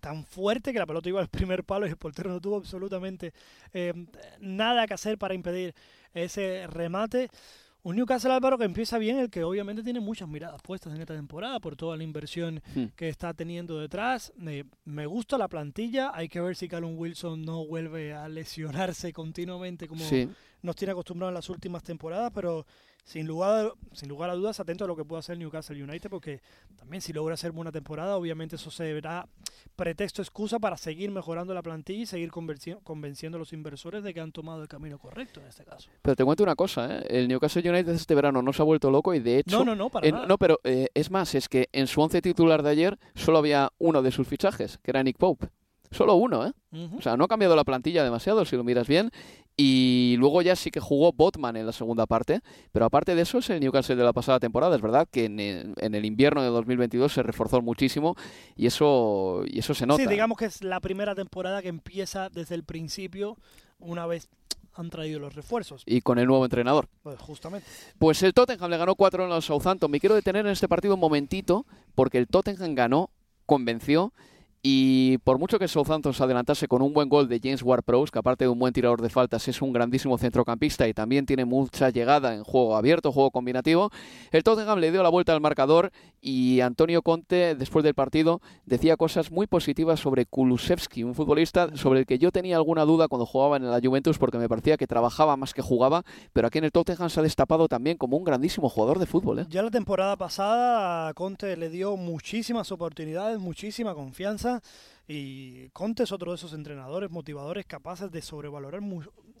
tan 0.00 0.24
fuerte 0.24 0.72
que 0.72 0.78
la 0.78 0.86
pelota 0.86 1.08
iba 1.08 1.20
al 1.20 1.28
primer 1.28 1.64
palo 1.64 1.86
y 1.86 1.90
el 1.90 1.96
portero 1.96 2.30
no 2.30 2.40
tuvo 2.40 2.56
absolutamente 2.56 3.32
eh, 3.72 3.92
nada 4.40 4.86
que 4.86 4.94
hacer 4.94 5.18
para 5.18 5.34
impedir 5.34 5.74
ese 6.14 6.66
remate. 6.66 7.30
Un 7.82 7.96
Newcastle 7.96 8.32
Álvaro 8.32 8.58
que 8.58 8.64
empieza 8.64 8.98
bien, 8.98 9.18
el 9.18 9.30
que 9.30 9.44
obviamente 9.44 9.84
tiene 9.84 10.00
muchas 10.00 10.28
miradas 10.28 10.60
puestas 10.62 10.92
en 10.92 11.00
esta 11.00 11.14
temporada 11.14 11.60
por 11.60 11.76
toda 11.76 11.96
la 11.96 12.02
inversión 12.02 12.60
hmm. 12.74 12.86
que 12.96 13.08
está 13.08 13.32
teniendo 13.34 13.78
detrás. 13.78 14.32
me 14.36 15.06
gusta 15.06 15.38
la 15.38 15.48
plantilla, 15.48 16.10
hay 16.12 16.28
que 16.28 16.40
ver 16.40 16.56
si 16.56 16.68
Callum 16.68 16.98
Wilson 16.98 17.42
no 17.42 17.64
vuelve 17.66 18.12
a 18.12 18.28
lesionarse 18.28 19.12
continuamente 19.12 19.86
como 19.86 20.04
nos 20.60 20.76
tiene 20.76 20.92
acostumbrado 20.92 21.30
en 21.30 21.34
las 21.36 21.48
últimas 21.48 21.82
temporadas, 21.84 22.32
pero 22.34 22.66
sin 23.04 23.26
lugar, 23.26 23.72
sin 23.92 24.08
lugar 24.08 24.30
a 24.30 24.34
dudas, 24.34 24.60
atento 24.60 24.84
a 24.84 24.86
lo 24.86 24.96
que 24.96 25.04
pueda 25.04 25.20
hacer 25.20 25.38
Newcastle 25.38 25.82
United, 25.82 26.10
porque 26.10 26.40
también 26.76 27.00
si 27.00 27.12
logra 27.12 27.34
hacer 27.34 27.52
buena 27.52 27.72
temporada, 27.72 28.16
obviamente 28.16 28.56
eso 28.56 28.70
se 28.70 28.92
verá 28.92 29.26
pretexto, 29.76 30.22
excusa 30.22 30.58
para 30.58 30.76
seguir 30.76 31.10
mejorando 31.10 31.54
la 31.54 31.62
plantilla 31.62 32.02
y 32.02 32.06
seguir 32.06 32.30
convenciendo 32.30 33.36
a 33.36 33.38
los 33.38 33.52
inversores 33.52 34.02
de 34.02 34.12
que 34.12 34.20
han 34.20 34.32
tomado 34.32 34.62
el 34.62 34.68
camino 34.68 34.98
correcto 34.98 35.40
en 35.40 35.46
este 35.46 35.64
caso. 35.64 35.88
Pero 36.02 36.16
te 36.16 36.24
cuento 36.24 36.42
una 36.42 36.54
cosa, 36.54 36.98
¿eh? 36.98 37.06
el 37.08 37.28
Newcastle 37.28 37.68
United 37.68 37.92
este 37.92 38.14
verano 38.14 38.42
no 38.42 38.52
se 38.52 38.62
ha 38.62 38.64
vuelto 38.64 38.90
loco 38.90 39.14
y 39.14 39.20
de 39.20 39.38
hecho... 39.38 39.58
No, 39.58 39.64
no, 39.64 39.74
no, 39.74 39.88
para 39.88 40.26
No, 40.26 40.36
pero 40.36 40.60
eh, 40.64 40.88
es 40.94 41.10
más, 41.10 41.34
es 41.34 41.48
que 41.48 41.68
en 41.72 41.86
su 41.86 42.00
once 42.00 42.20
titular 42.20 42.62
de 42.62 42.70
ayer 42.70 42.98
solo 43.14 43.38
había 43.38 43.72
uno 43.78 44.02
de 44.02 44.10
sus 44.10 44.28
fichajes, 44.28 44.78
que 44.82 44.90
era 44.90 45.02
Nick 45.02 45.16
Pope. 45.16 45.48
Solo 45.90 46.16
uno, 46.16 46.46
¿eh? 46.46 46.52
O 46.98 47.00
sea, 47.00 47.16
no 47.16 47.24
ha 47.24 47.28
cambiado 47.28 47.56
la 47.56 47.64
plantilla 47.64 48.04
demasiado, 48.04 48.44
si 48.44 48.56
lo 48.56 48.64
miras 48.64 48.86
bien. 48.86 49.10
Y 49.60 50.14
luego 50.18 50.40
ya 50.40 50.54
sí 50.54 50.70
que 50.70 50.78
jugó 50.78 51.12
Botman 51.12 51.56
en 51.56 51.66
la 51.66 51.72
segunda 51.72 52.06
parte. 52.06 52.42
Pero 52.70 52.84
aparte 52.84 53.16
de 53.16 53.22
eso, 53.22 53.38
es 53.38 53.50
el 53.50 53.58
Newcastle 53.58 53.96
de 53.96 54.04
la 54.04 54.12
pasada 54.12 54.38
temporada. 54.38 54.76
Es 54.76 54.80
verdad 54.80 55.08
que 55.10 55.24
en 55.24 55.40
el, 55.40 56.04
invierno 56.04 56.44
de 56.44 56.48
2022 56.48 57.12
se 57.12 57.24
reforzó 57.24 57.60
muchísimo 57.60 58.14
y 58.54 58.66
eso, 58.66 59.42
y 59.46 59.58
eso 59.58 59.74
se 59.74 59.84
nota. 59.84 60.00
Sí, 60.00 60.08
digamos 60.08 60.38
que 60.38 60.44
es 60.44 60.62
la 60.62 60.78
primera 60.78 61.16
temporada 61.16 61.60
que 61.60 61.66
empieza 61.66 62.28
desde 62.28 62.54
el 62.54 62.62
principio, 62.62 63.36
una 63.80 64.06
vez 64.06 64.28
han 64.74 64.90
traído 64.90 65.18
los 65.18 65.34
refuerzos. 65.34 65.82
Y 65.86 66.02
con 66.02 66.20
el 66.20 66.28
nuevo 66.28 66.44
entrenador. 66.44 66.88
Pues 67.02 67.18
justamente. 67.18 67.66
Pues 67.98 68.22
el 68.22 68.34
Tottenham 68.34 68.70
le 68.70 68.76
ganó 68.76 68.94
4 68.94 69.24
en 69.24 69.30
los 69.30 69.44
Southampton. 69.44 69.90
Me 69.90 69.98
quiero 69.98 70.14
detener 70.14 70.46
en 70.46 70.52
este 70.52 70.68
partido 70.68 70.94
un 70.94 71.00
momentito, 71.00 71.66
porque 71.96 72.18
el 72.18 72.28
Tottenham 72.28 72.76
ganó, 72.76 73.10
convenció 73.44 74.12
y 74.62 75.18
por 75.18 75.38
mucho 75.38 75.58
que 75.58 75.68
Southampton 75.68 76.12
se 76.12 76.22
adelantase 76.22 76.66
con 76.66 76.82
un 76.82 76.92
buen 76.92 77.08
gol 77.08 77.28
de 77.28 77.38
James 77.40 77.62
Ward-Prowse, 77.62 78.10
que 78.10 78.18
aparte 78.18 78.44
de 78.44 78.48
un 78.48 78.58
buen 78.58 78.72
tirador 78.72 79.00
de 79.00 79.08
faltas 79.08 79.46
es 79.46 79.62
un 79.62 79.72
grandísimo 79.72 80.18
centrocampista 80.18 80.88
y 80.88 80.94
también 80.94 81.26
tiene 81.26 81.44
mucha 81.44 81.90
llegada 81.90 82.34
en 82.34 82.42
juego 82.42 82.76
abierto, 82.76 83.12
juego 83.12 83.30
combinativo, 83.30 83.90
el 84.32 84.42
Tottenham 84.42 84.80
le 84.80 84.90
dio 84.90 85.02
la 85.02 85.10
vuelta 85.10 85.32
al 85.32 85.40
marcador 85.40 85.92
y 86.20 86.60
Antonio 86.60 87.02
Conte, 87.02 87.54
después 87.54 87.84
del 87.84 87.94
partido, 87.94 88.40
decía 88.66 88.96
cosas 88.96 89.30
muy 89.30 89.46
positivas 89.46 90.00
sobre 90.00 90.26
Kulusevski, 90.26 91.04
un 91.04 91.14
futbolista 91.14 91.76
sobre 91.76 92.00
el 92.00 92.06
que 92.06 92.18
yo 92.18 92.32
tenía 92.32 92.56
alguna 92.56 92.84
duda 92.84 93.06
cuando 93.06 93.26
jugaba 93.26 93.56
en 93.56 93.70
la 93.70 93.80
Juventus 93.80 94.18
porque 94.18 94.38
me 94.38 94.48
parecía 94.48 94.76
que 94.76 94.88
trabajaba 94.88 95.36
más 95.36 95.54
que 95.54 95.62
jugaba, 95.62 96.02
pero 96.32 96.48
aquí 96.48 96.58
en 96.58 96.64
el 96.64 96.72
Tottenham 96.72 97.10
se 97.10 97.20
ha 97.20 97.22
destapado 97.22 97.68
también 97.68 97.96
como 97.96 98.16
un 98.16 98.24
grandísimo 98.24 98.68
jugador 98.68 98.98
de 98.98 99.06
fútbol. 99.06 99.38
¿eh? 99.40 99.46
Ya 99.48 99.62
la 99.62 99.70
temporada 99.70 100.16
pasada 100.16 101.14
Conte 101.14 101.56
le 101.56 101.70
dio 101.70 101.96
muchísimas 101.96 102.72
oportunidades, 102.72 103.38
muchísima 103.38 103.94
confianza 103.94 104.47
Atlanta 104.48 104.62
y 105.10 105.70
Conte 105.70 106.02
es 106.02 106.12
otro 106.12 106.32
de 106.32 106.36
esos 106.36 106.52
entrenadores 106.52 107.10
motivadores 107.10 107.64
capaces 107.64 108.12
de 108.12 108.20
sobrevalorar, 108.20 108.82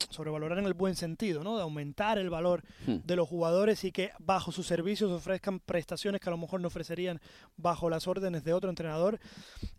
sobrevalorar 0.08 0.58
en 0.58 0.64
el 0.64 0.72
buen 0.72 0.96
sentido, 0.96 1.44
¿no? 1.44 1.56
de 1.56 1.62
aumentar 1.62 2.16
el 2.16 2.30
valor 2.30 2.62
hmm. 2.86 2.96
de 3.04 3.16
los 3.16 3.28
jugadores 3.28 3.84
y 3.84 3.92
que 3.92 4.10
bajo 4.18 4.50
sus 4.50 4.66
servicios 4.66 5.12
ofrezcan 5.12 5.60
prestaciones 5.60 6.22
que 6.22 6.30
a 6.30 6.32
lo 6.32 6.38
mejor 6.38 6.62
no 6.62 6.68
ofrecerían 6.68 7.20
bajo 7.58 7.90
las 7.90 8.08
órdenes 8.08 8.44
de 8.44 8.54
otro 8.54 8.70
entrenador. 8.70 9.20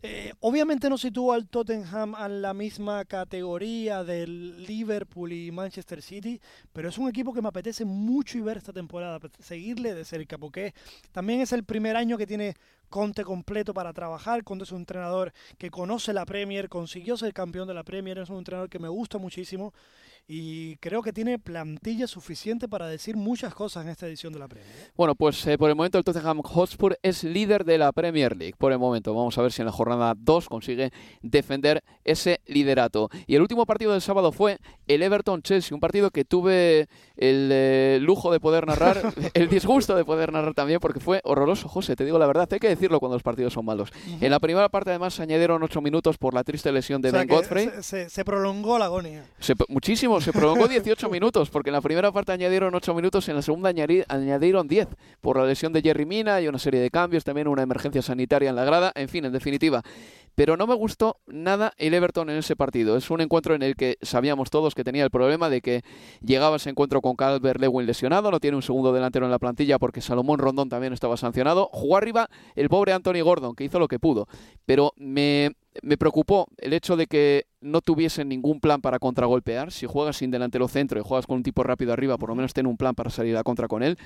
Eh, 0.02 0.32
obviamente 0.38 0.88
no 0.88 0.96
sitúa 0.96 1.34
al 1.34 1.48
Tottenham 1.48 2.14
a 2.14 2.28
la 2.28 2.54
misma 2.54 3.04
categoría 3.04 4.04
del 4.04 4.64
Liverpool 4.64 5.32
y 5.32 5.50
Manchester 5.50 6.02
City, 6.02 6.40
pero 6.72 6.88
es 6.88 6.98
un 6.98 7.08
equipo 7.08 7.34
que 7.34 7.42
me 7.42 7.48
apetece 7.48 7.84
mucho 7.84 8.38
y 8.38 8.42
ver 8.42 8.58
esta 8.58 8.72
temporada, 8.72 9.18
seguirle 9.40 9.92
de 9.94 10.04
cerca, 10.04 10.38
porque 10.38 10.72
también 11.10 11.40
es 11.40 11.52
el 11.52 11.64
primer 11.64 11.96
año 11.96 12.16
que 12.16 12.28
tiene 12.28 12.54
Conte 12.90 13.22
completo 13.24 13.72
para 13.72 13.92
trabajar. 13.92 14.42
Conte 14.42 14.64
es 14.64 14.72
un 14.72 14.80
entrenador 14.80 15.32
que 15.58 15.70
conoce 15.80 16.12
la 16.12 16.26
Premier, 16.26 16.68
consiguió 16.68 17.16
ser 17.16 17.32
campeón 17.32 17.66
de 17.66 17.72
la 17.72 17.84
Premier, 17.84 18.18
es 18.18 18.28
un 18.28 18.36
entrenador 18.36 18.68
que 18.68 18.78
me 18.78 18.88
gusta 18.88 19.16
muchísimo 19.16 19.72
y 20.26 20.76
creo 20.76 21.02
que 21.02 21.12
tiene 21.12 21.38
plantilla 21.38 22.06
suficiente 22.06 22.68
para 22.68 22.86
decir 22.86 23.16
muchas 23.16 23.54
cosas 23.54 23.84
en 23.84 23.90
esta 23.90 24.06
edición 24.06 24.32
de 24.32 24.38
la 24.38 24.48
Premier. 24.48 24.70
¿eh? 24.70 24.90
Bueno, 24.96 25.14
pues 25.14 25.46
eh, 25.46 25.58
por 25.58 25.68
el 25.68 25.76
momento 25.76 25.98
el 25.98 26.04
Tottenham 26.04 26.42
Hotspur 26.42 26.98
es 27.02 27.24
líder 27.24 27.64
de 27.64 27.78
la 27.78 27.92
Premier 27.92 28.36
League. 28.36 28.54
Por 28.56 28.72
el 28.72 28.78
momento, 28.78 29.14
vamos 29.14 29.36
a 29.38 29.42
ver 29.42 29.52
si 29.52 29.62
en 29.62 29.66
la 29.66 29.72
jornada 29.72 30.14
2 30.16 30.48
consigue 30.48 30.92
defender 31.22 31.82
ese 32.04 32.40
liderato. 32.46 33.10
Y 33.26 33.34
el 33.34 33.42
último 33.42 33.66
partido 33.66 33.92
del 33.92 34.00
sábado 34.00 34.32
fue 34.32 34.58
el 34.86 35.02
Everton-Chelsea, 35.02 35.74
un 35.74 35.80
partido 35.80 36.10
que 36.10 36.24
tuve 36.24 36.88
el 37.16 37.50
eh, 37.52 37.98
lujo 38.00 38.32
de 38.32 38.40
poder 38.40 38.66
narrar, 38.66 39.12
el 39.34 39.48
disgusto 39.48 39.96
de 39.96 40.04
poder 40.04 40.32
narrar 40.32 40.54
también, 40.54 40.80
porque 40.80 41.00
fue 41.00 41.20
horroroso, 41.24 41.68
José, 41.68 41.96
te 41.96 42.04
digo 42.04 42.18
la 42.18 42.26
verdad, 42.26 42.48
hay 42.50 42.58
que 42.58 42.68
decirlo 42.68 43.00
cuando 43.00 43.16
los 43.16 43.22
partidos 43.22 43.52
son 43.52 43.64
malos. 43.64 43.90
En 44.20 44.30
la 44.30 44.40
primera 44.40 44.68
parte 44.68 44.90
además 44.90 45.14
se 45.14 45.22
añadieron 45.22 45.62
8 45.62 45.80
minutos 45.80 46.18
por 46.18 46.34
la 46.34 46.44
triste 46.44 46.72
lesión 46.72 47.02
de 47.02 47.10
Ben 47.10 47.28
Godfrey. 47.28 47.70
Se, 47.80 48.24
prolongó 48.24 48.78
la 48.78 48.86
agonía. 48.86 49.24
muchísimo 49.68 50.09
se 50.18 50.32
prolongó 50.32 50.66
18 50.66 51.10
minutos, 51.10 51.50
porque 51.50 51.68
en 51.68 51.74
la 51.74 51.82
primera 51.82 52.10
parte 52.10 52.32
añadieron 52.32 52.74
8 52.74 52.94
minutos, 52.94 53.28
en 53.28 53.36
la 53.36 53.42
segunda 53.42 53.68
añadieron 53.68 54.66
10 54.66 54.88
por 55.20 55.36
la 55.36 55.44
lesión 55.44 55.72
de 55.74 55.82
Jerry 55.82 56.06
Mina 56.06 56.40
y 56.40 56.48
una 56.48 56.58
serie 56.58 56.80
de 56.80 56.90
cambios, 56.90 57.22
también 57.22 57.46
una 57.46 57.62
emergencia 57.62 58.00
sanitaria 58.00 58.48
en 58.48 58.56
la 58.56 58.64
grada, 58.64 58.92
en 58.94 59.08
fin, 59.08 59.26
en 59.26 59.32
definitiva. 59.32 59.82
Pero 60.34 60.56
no 60.56 60.66
me 60.66 60.74
gustó 60.74 61.18
nada 61.26 61.74
el 61.76 61.92
Everton 61.92 62.30
en 62.30 62.38
ese 62.38 62.56
partido. 62.56 62.96
Es 62.96 63.10
un 63.10 63.20
encuentro 63.20 63.54
en 63.54 63.62
el 63.62 63.76
que 63.76 63.98
sabíamos 64.00 64.48
todos 64.48 64.74
que 64.74 64.84
tenía 64.84 65.04
el 65.04 65.10
problema 65.10 65.50
de 65.50 65.60
que 65.60 65.82
llegaba 66.22 66.56
ese 66.56 66.70
encuentro 66.70 67.02
con 67.02 67.14
Calvert 67.14 67.60
Lewin 67.60 67.86
lesionado, 67.86 68.30
no 68.30 68.40
tiene 68.40 68.56
un 68.56 68.62
segundo 68.62 68.92
delantero 68.92 69.26
en 69.26 69.32
la 69.32 69.38
plantilla 69.38 69.78
porque 69.78 70.00
Salomón 70.00 70.38
Rondón 70.38 70.68
también 70.68 70.92
estaba 70.92 71.16
sancionado. 71.16 71.68
Jugó 71.72 71.98
arriba 71.98 72.30
el 72.54 72.68
pobre 72.68 72.92
Anthony 72.92 73.20
Gordon, 73.22 73.54
que 73.54 73.64
hizo 73.64 73.78
lo 73.78 73.88
que 73.88 73.98
pudo. 73.98 74.28
Pero 74.64 74.94
me 74.96 75.52
me 75.82 75.96
preocupó 75.96 76.46
el 76.58 76.72
hecho 76.72 76.96
de 76.96 77.06
que 77.06 77.46
no 77.60 77.80
tuviesen 77.80 78.28
ningún 78.28 78.60
plan 78.60 78.80
para 78.80 78.98
contragolpear. 78.98 79.72
Si 79.72 79.86
juegas 79.86 80.16
sin 80.16 80.30
delantero 80.30 80.68
centro 80.68 81.00
y 81.00 81.02
juegas 81.02 81.26
con 81.26 81.38
un 81.38 81.42
tipo 81.42 81.62
rápido 81.62 81.92
arriba, 81.92 82.18
por 82.18 82.28
lo 82.28 82.34
menos 82.34 82.52
ten 82.52 82.66
un 82.66 82.76
plan 82.76 82.94
para 82.94 83.10
salir 83.10 83.36
a 83.36 83.42
contra 83.42 83.68
con 83.68 83.82
él. 83.82 83.98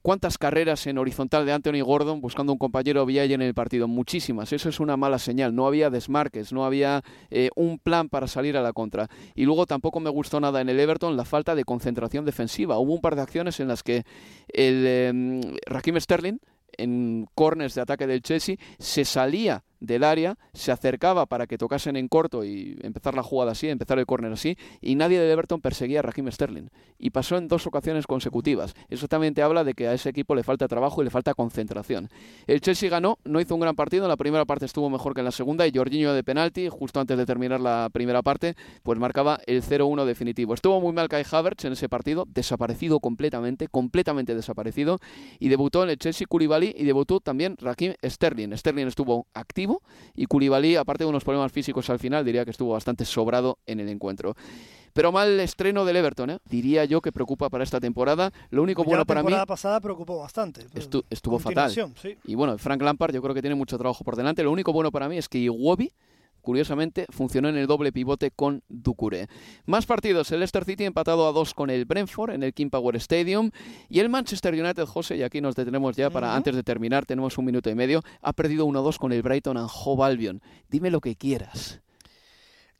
¿Cuántas 0.00 0.38
carreras 0.38 0.86
en 0.86 0.96
horizontal 0.96 1.44
de 1.44 1.52
Anthony 1.52 1.82
Gordon 1.84 2.20
buscando 2.20 2.52
un 2.52 2.58
compañero 2.58 3.04
Villay 3.04 3.32
en 3.32 3.42
el 3.42 3.52
partido? 3.52 3.88
Muchísimas. 3.88 4.52
Eso 4.52 4.68
es 4.68 4.80
una 4.80 4.96
mala 4.96 5.18
señal. 5.18 5.54
No 5.54 5.66
había 5.66 5.90
desmarques, 5.90 6.52
no 6.52 6.64
había 6.64 7.02
eh, 7.30 7.50
un 7.56 7.78
plan 7.78 8.08
para 8.08 8.28
salir 8.28 8.56
a 8.56 8.62
la 8.62 8.72
contra. 8.72 9.08
Y 9.34 9.44
luego 9.44 9.66
tampoco 9.66 9.98
me 9.98 10.08
gustó 10.08 10.40
nada 10.40 10.60
en 10.60 10.68
el 10.68 10.78
Everton 10.78 11.16
la 11.16 11.24
falta 11.24 11.54
de 11.54 11.64
concentración 11.64 12.24
defensiva. 12.24 12.78
Hubo 12.78 12.94
un 12.94 13.00
par 13.00 13.16
de 13.16 13.22
acciones 13.22 13.58
en 13.60 13.68
las 13.68 13.82
que 13.82 14.04
el 14.48 14.84
eh, 14.86 15.40
Raheem 15.66 16.00
Sterling 16.00 16.38
en 16.78 17.26
corners 17.34 17.74
de 17.74 17.80
ataque 17.80 18.06
del 18.06 18.22
Chelsea 18.22 18.56
se 18.78 19.04
salía 19.04 19.64
del 19.80 20.04
área, 20.04 20.36
se 20.52 20.72
acercaba 20.72 21.26
para 21.26 21.46
que 21.46 21.58
tocasen 21.58 21.96
en 21.96 22.08
corto 22.08 22.44
y 22.44 22.78
empezar 22.82 23.14
la 23.14 23.22
jugada 23.22 23.52
así, 23.52 23.68
empezar 23.68 23.98
el 23.98 24.06
córner 24.06 24.32
así, 24.32 24.56
y 24.80 24.94
nadie 24.94 25.20
de 25.20 25.30
Everton 25.30 25.60
perseguía 25.60 26.00
a 26.00 26.02
Raheem 26.02 26.30
Sterling. 26.30 26.68
Y 26.98 27.10
pasó 27.10 27.36
en 27.36 27.48
dos 27.48 27.66
ocasiones 27.66 28.06
consecutivas. 28.06 28.74
Eso 28.88 29.06
también 29.08 29.34
te 29.34 29.42
habla 29.42 29.64
de 29.64 29.74
que 29.74 29.86
a 29.88 29.94
ese 29.94 30.08
equipo 30.08 30.34
le 30.34 30.42
falta 30.42 30.66
trabajo 30.66 31.00
y 31.00 31.04
le 31.04 31.10
falta 31.10 31.34
concentración. 31.34 32.08
El 32.46 32.60
Chelsea 32.60 32.90
ganó, 32.90 33.18
no 33.24 33.40
hizo 33.40 33.54
un 33.54 33.60
gran 33.60 33.76
partido, 33.76 34.04
en 34.04 34.08
la 34.08 34.16
primera 34.16 34.44
parte 34.44 34.64
estuvo 34.64 34.90
mejor 34.90 35.14
que 35.14 35.20
en 35.20 35.26
la 35.26 35.32
segunda, 35.32 35.66
y 35.66 35.72
Jorginho 35.72 36.12
de 36.12 36.24
penalti, 36.24 36.68
justo 36.68 37.00
antes 37.00 37.16
de 37.16 37.26
terminar 37.26 37.60
la 37.60 37.88
primera 37.92 38.22
parte, 38.22 38.54
pues 38.82 38.98
marcaba 38.98 39.40
el 39.46 39.62
0-1 39.62 40.04
definitivo. 40.04 40.54
Estuvo 40.54 40.80
muy 40.80 40.92
mal 40.92 41.08
Kai 41.08 41.24
Havertz 41.30 41.64
en 41.64 41.72
ese 41.72 41.88
partido, 41.88 42.26
desaparecido 42.28 43.00
completamente, 43.00 43.68
completamente 43.68 44.34
desaparecido, 44.34 44.98
y 45.38 45.48
debutó 45.48 45.84
en 45.84 45.90
el 45.90 45.98
Chelsea 45.98 46.26
Koulibaly 46.26 46.74
y 46.76 46.84
debutó 46.84 47.20
también 47.20 47.56
Raheem 47.58 47.94
Sterling. 48.04 48.56
Sterling 48.56 48.86
estuvo 48.86 49.26
activo 49.34 49.67
y 50.14 50.26
Koulibaly, 50.26 50.76
aparte 50.76 51.04
de 51.04 51.10
unos 51.10 51.24
problemas 51.24 51.52
físicos 51.52 51.88
al 51.90 51.98
final, 51.98 52.24
diría 52.24 52.44
que 52.44 52.50
estuvo 52.50 52.72
bastante 52.72 53.04
sobrado 53.04 53.58
en 53.66 53.80
el 53.80 53.88
encuentro. 53.88 54.34
Pero 54.92 55.12
mal 55.12 55.38
estreno 55.38 55.84
del 55.84 55.96
Everton, 55.96 56.30
¿eh? 56.30 56.38
diría 56.48 56.84
yo 56.84 57.00
que 57.00 57.12
preocupa 57.12 57.48
para 57.50 57.62
esta 57.62 57.78
temporada. 57.78 58.32
Lo 58.50 58.62
único 58.62 58.82
bueno 58.82 59.04
para 59.04 59.20
mí. 59.20 59.26
La 59.26 59.28
temporada 59.28 59.46
pasada 59.46 59.80
preocupó 59.80 60.18
bastante. 60.18 60.66
estuvo 61.10 61.38
fatal. 61.38 61.72
Y 62.24 62.34
bueno, 62.34 62.58
Frank 62.58 62.82
Lampard 62.82 63.14
yo 63.14 63.22
creo 63.22 63.34
que 63.34 63.40
tiene 63.40 63.54
mucho 63.54 63.78
trabajo 63.78 64.02
por 64.02 64.16
delante. 64.16 64.42
Lo 64.42 64.50
único 64.50 64.72
bueno 64.72 64.90
para 64.90 65.08
mí 65.08 65.16
es 65.16 65.28
que 65.28 65.38
Iwobi 65.38 65.92
curiosamente, 66.48 67.04
funcionó 67.10 67.50
en 67.50 67.58
el 67.58 67.66
doble 67.66 67.92
pivote 67.92 68.30
con 68.30 68.62
Ducure. 68.70 69.28
Más 69.66 69.84
partidos, 69.84 70.32
el 70.32 70.38
Leicester 70.38 70.64
City 70.64 70.84
empatado 70.86 71.28
a 71.28 71.32
dos 71.32 71.52
con 71.52 71.68
el 71.68 71.84
Brentford 71.84 72.30
en 72.30 72.42
el 72.42 72.54
King 72.54 72.70
Power 72.70 72.96
Stadium 72.96 73.50
y 73.90 73.98
el 74.00 74.08
Manchester 74.08 74.54
United, 74.54 74.86
José, 74.86 75.18
y 75.18 75.24
aquí 75.24 75.42
nos 75.42 75.56
detenemos 75.56 75.94
ya 75.94 76.08
para 76.08 76.34
antes 76.34 76.56
de 76.56 76.62
terminar, 76.62 77.04
tenemos 77.04 77.36
un 77.36 77.44
minuto 77.44 77.68
y 77.68 77.74
medio, 77.74 78.02
ha 78.22 78.32
perdido 78.32 78.64
1-2 78.64 78.96
con 78.96 79.12
el 79.12 79.20
Brighton 79.20 79.58
and 79.58 79.68
Hove 79.70 80.06
Albion. 80.06 80.40
Dime 80.70 80.90
lo 80.90 81.02
que 81.02 81.16
quieras. 81.16 81.82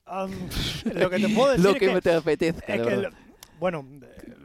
lo 0.07 1.11
que 1.11 1.19
te 1.19 1.29
puedo 1.29 1.49
decir 1.51 1.65
lo 1.67 1.75
que, 1.75 1.93
me 1.93 2.01
te 2.01 2.15
apetezca. 2.15 2.75
Bueno, 3.59 3.87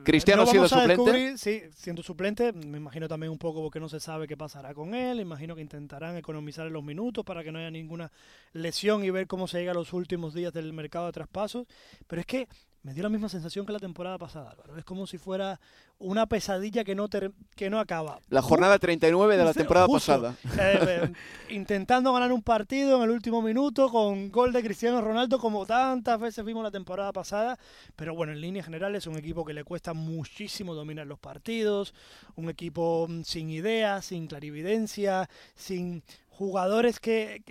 Cristiano 0.03 0.45
sido 0.45 0.67
suplente. 0.67 1.37
sí, 1.37 1.61
siendo 1.75 2.03
suplente, 2.03 2.51
me 2.51 2.77
imagino 2.77 3.07
también 3.07 3.31
un 3.31 3.37
poco 3.37 3.61
porque 3.61 3.79
no 3.79 3.89
se 3.89 3.99
sabe 3.99 4.27
qué 4.27 4.35
pasará 4.35 4.73
con 4.73 4.93
él. 4.95 5.19
Imagino 5.19 5.55
que 5.55 5.61
intentarán 5.61 6.17
economizar 6.17 6.69
los 6.71 6.83
minutos 6.83 7.23
para 7.23 7.43
que 7.43 7.51
no 7.51 7.59
haya 7.59 7.71
ninguna 7.71 8.11
lesión 8.53 9.03
y 9.03 9.09
ver 9.09 9.27
cómo 9.27 9.47
se 9.47 9.59
llega 9.59 9.71
a 9.71 9.75
los 9.75 9.93
últimos 9.93 10.33
días 10.33 10.53
del 10.53 10.73
mercado 10.73 11.05
de 11.07 11.11
traspasos. 11.11 11.67
Pero 12.07 12.19
es 12.19 12.25
que 12.25 12.47
me 12.83 12.93
dio 12.93 13.01
la 13.03 13.09
misma 13.09 13.29
sensación 13.29 13.65
que 13.65 13.71
la 13.71 13.79
temporada 13.79 14.17
pasada, 14.17 14.51
Álvaro. 14.51 14.77
Es 14.77 14.83
como 14.83 15.07
si 15.07 15.17
fuera 15.17 15.59
una 15.99 16.25
pesadilla 16.25 16.83
que 16.83 16.95
no, 16.95 17.09
que 17.55 17.69
no 17.69 17.79
acaba. 17.79 18.19
La 18.29 18.41
jornada 18.41 18.77
39 18.77 19.37
de 19.37 19.43
la 19.43 19.53
temporada 19.53 19.87
pasada. 19.87 20.35
Eh, 20.57 20.79
eh, 20.81 21.13
intentando 21.49 22.11
ganar 22.13 22.31
un 22.31 22.41
partido 22.41 22.97
en 22.97 23.03
el 23.03 23.09
último 23.09 23.41
minuto 23.41 23.89
con 23.89 24.31
gol 24.31 24.51
de 24.51 24.63
Cristiano 24.63 25.01
Ronaldo, 25.01 25.39
como 25.39 25.65
tantas 25.65 26.19
veces 26.19 26.43
vimos 26.43 26.63
la 26.63 26.71
temporada 26.71 27.13
pasada. 27.13 27.57
Pero 27.95 28.15
bueno, 28.15 28.33
en 28.33 28.41
línea 28.41 28.63
general 28.63 28.95
es 28.95 29.07
un 29.07 29.17
equipo 29.17 29.45
que 29.45 29.53
le 29.53 29.63
cuesta 29.63 29.93
muchísimo 29.93 30.73
dominar 30.75 31.07
los 31.07 31.19
partidos. 31.19 31.93
Un 32.35 32.49
equipo 32.49 33.07
mm, 33.07 33.23
sin 33.23 33.49
ideas, 33.49 34.05
sin 34.05 34.27
clarividencia, 34.27 35.29
sin 35.55 36.03
jugadores 36.33 36.99
que, 36.99 37.43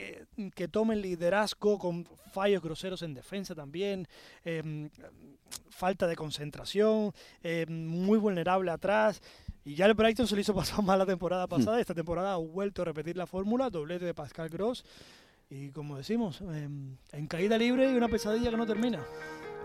que, 0.54 0.68
tomen 0.68 1.00
liderazgo 1.00 1.78
con 1.78 2.04
fallos 2.32 2.62
groseros 2.62 3.02
en 3.02 3.14
defensa 3.14 3.54
también, 3.54 4.08
em, 4.44 4.90
falta 5.70 6.06
de 6.06 6.16
concentración, 6.16 7.12
em, 7.42 7.86
muy 7.86 8.18
vulnerable 8.32 8.70
atrás. 8.70 9.20
Y 9.64 9.74
ya 9.74 9.86
el 9.86 9.94
Brighton 9.94 10.26
se 10.26 10.34
le 10.34 10.40
hizo 10.40 10.54
pasar 10.54 10.82
mal 10.82 10.98
la 10.98 11.06
temporada 11.06 11.46
hmm. 11.46 11.50
pasada. 11.50 11.80
Esta 11.80 11.94
temporada 11.94 12.32
ha 12.32 12.36
vuelto 12.36 12.82
a 12.82 12.84
repetir 12.86 13.16
la 13.16 13.26
fórmula, 13.26 13.70
doblete 13.70 14.04
de 14.04 14.14
Pascal 14.14 14.48
Gross. 14.48 14.84
Y 15.50 15.70
como 15.70 15.98
decimos, 15.98 16.40
em, 16.40 16.96
en 17.12 17.26
caída 17.26 17.58
libre 17.58 17.92
y 17.92 17.94
una 17.94 18.08
pesadilla 18.08 18.50
que 18.50 18.56
no 18.56 18.66
termina. 18.66 19.00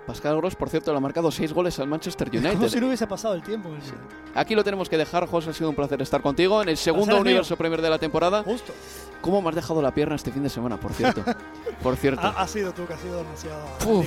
Pascal 0.05 0.37
Gross, 0.37 0.55
por 0.55 0.69
cierto, 0.69 0.91
le 0.91 0.97
ha 0.97 1.01
marcado 1.01 1.31
seis 1.31 1.53
goles 1.53 1.79
al 1.79 1.87
Manchester 1.87 2.29
United. 2.31 2.53
Como 2.53 2.69
si 2.69 2.79
no 2.79 2.87
hubiese 2.87 3.07
pasado 3.07 3.33
el 3.35 3.41
tiempo. 3.41 3.69
Aquí 4.35 4.53
lo 4.53 4.63
tenemos 4.63 4.89
que 4.89 4.97
dejar, 4.97 5.27
José. 5.27 5.51
Ha 5.51 5.53
sido 5.53 5.69
un 5.69 5.75
placer 5.75 6.01
estar 6.01 6.21
contigo 6.21 6.61
en 6.61 6.69
el 6.69 6.77
segundo 6.77 7.19
universo 7.19 7.55
Premier 7.55 7.81
de 7.81 7.89
la 7.89 7.99
temporada. 7.99 8.43
Justo. 8.43 8.73
¿Cómo 9.21 9.41
me 9.41 9.49
has 9.49 9.55
dejado 9.55 9.81
la 9.81 9.91
pierna 9.91 10.15
este 10.15 10.31
fin 10.31 10.43
de 10.43 10.49
semana, 10.49 10.77
por 10.77 10.93
cierto? 10.93 11.23
por 11.83 11.95
cierto. 11.95 12.21
Ha, 12.21 12.47
sido 12.47 12.73
tú 12.73 12.85
que 12.85 12.93
has 12.93 12.99
sido 12.99 13.17
demasiado. 13.17 14.03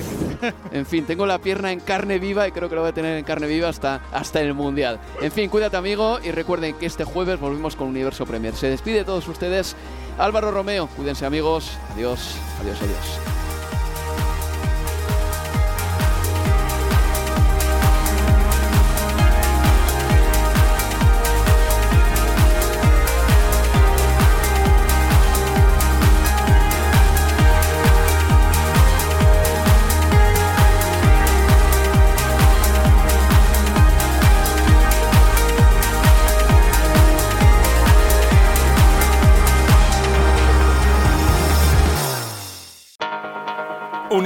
en 0.71 0.85
fin, 0.85 1.05
tengo 1.05 1.25
la 1.25 1.39
pierna 1.39 1.71
en 1.71 1.79
carne 1.79 2.19
viva 2.19 2.47
y 2.47 2.51
creo 2.51 2.69
que 2.69 2.75
lo 2.75 2.81
voy 2.81 2.89
a 2.89 2.93
tener 2.93 3.17
en 3.17 3.23
carne 3.23 3.47
viva 3.47 3.69
hasta, 3.69 4.01
hasta 4.11 4.41
el 4.41 4.53
Mundial. 4.53 4.99
En 5.21 5.31
fin, 5.31 5.49
cuídate, 5.49 5.77
amigo, 5.77 6.19
y 6.23 6.31
recuerden 6.31 6.75
que 6.75 6.85
este 6.85 7.03
jueves 7.03 7.39
volvemos 7.39 7.75
con 7.75 7.87
Universo 7.87 8.25
Premier. 8.25 8.55
Se 8.55 8.69
despide 8.69 8.99
de 8.99 9.05
todos 9.05 9.27
ustedes 9.27 9.75
Álvaro 10.17 10.51
Romeo. 10.51 10.87
Cuídense, 10.87 11.25
amigos. 11.25 11.77
Adiós, 11.93 12.35
adiós, 12.59 12.77
adiós. 12.81 13.40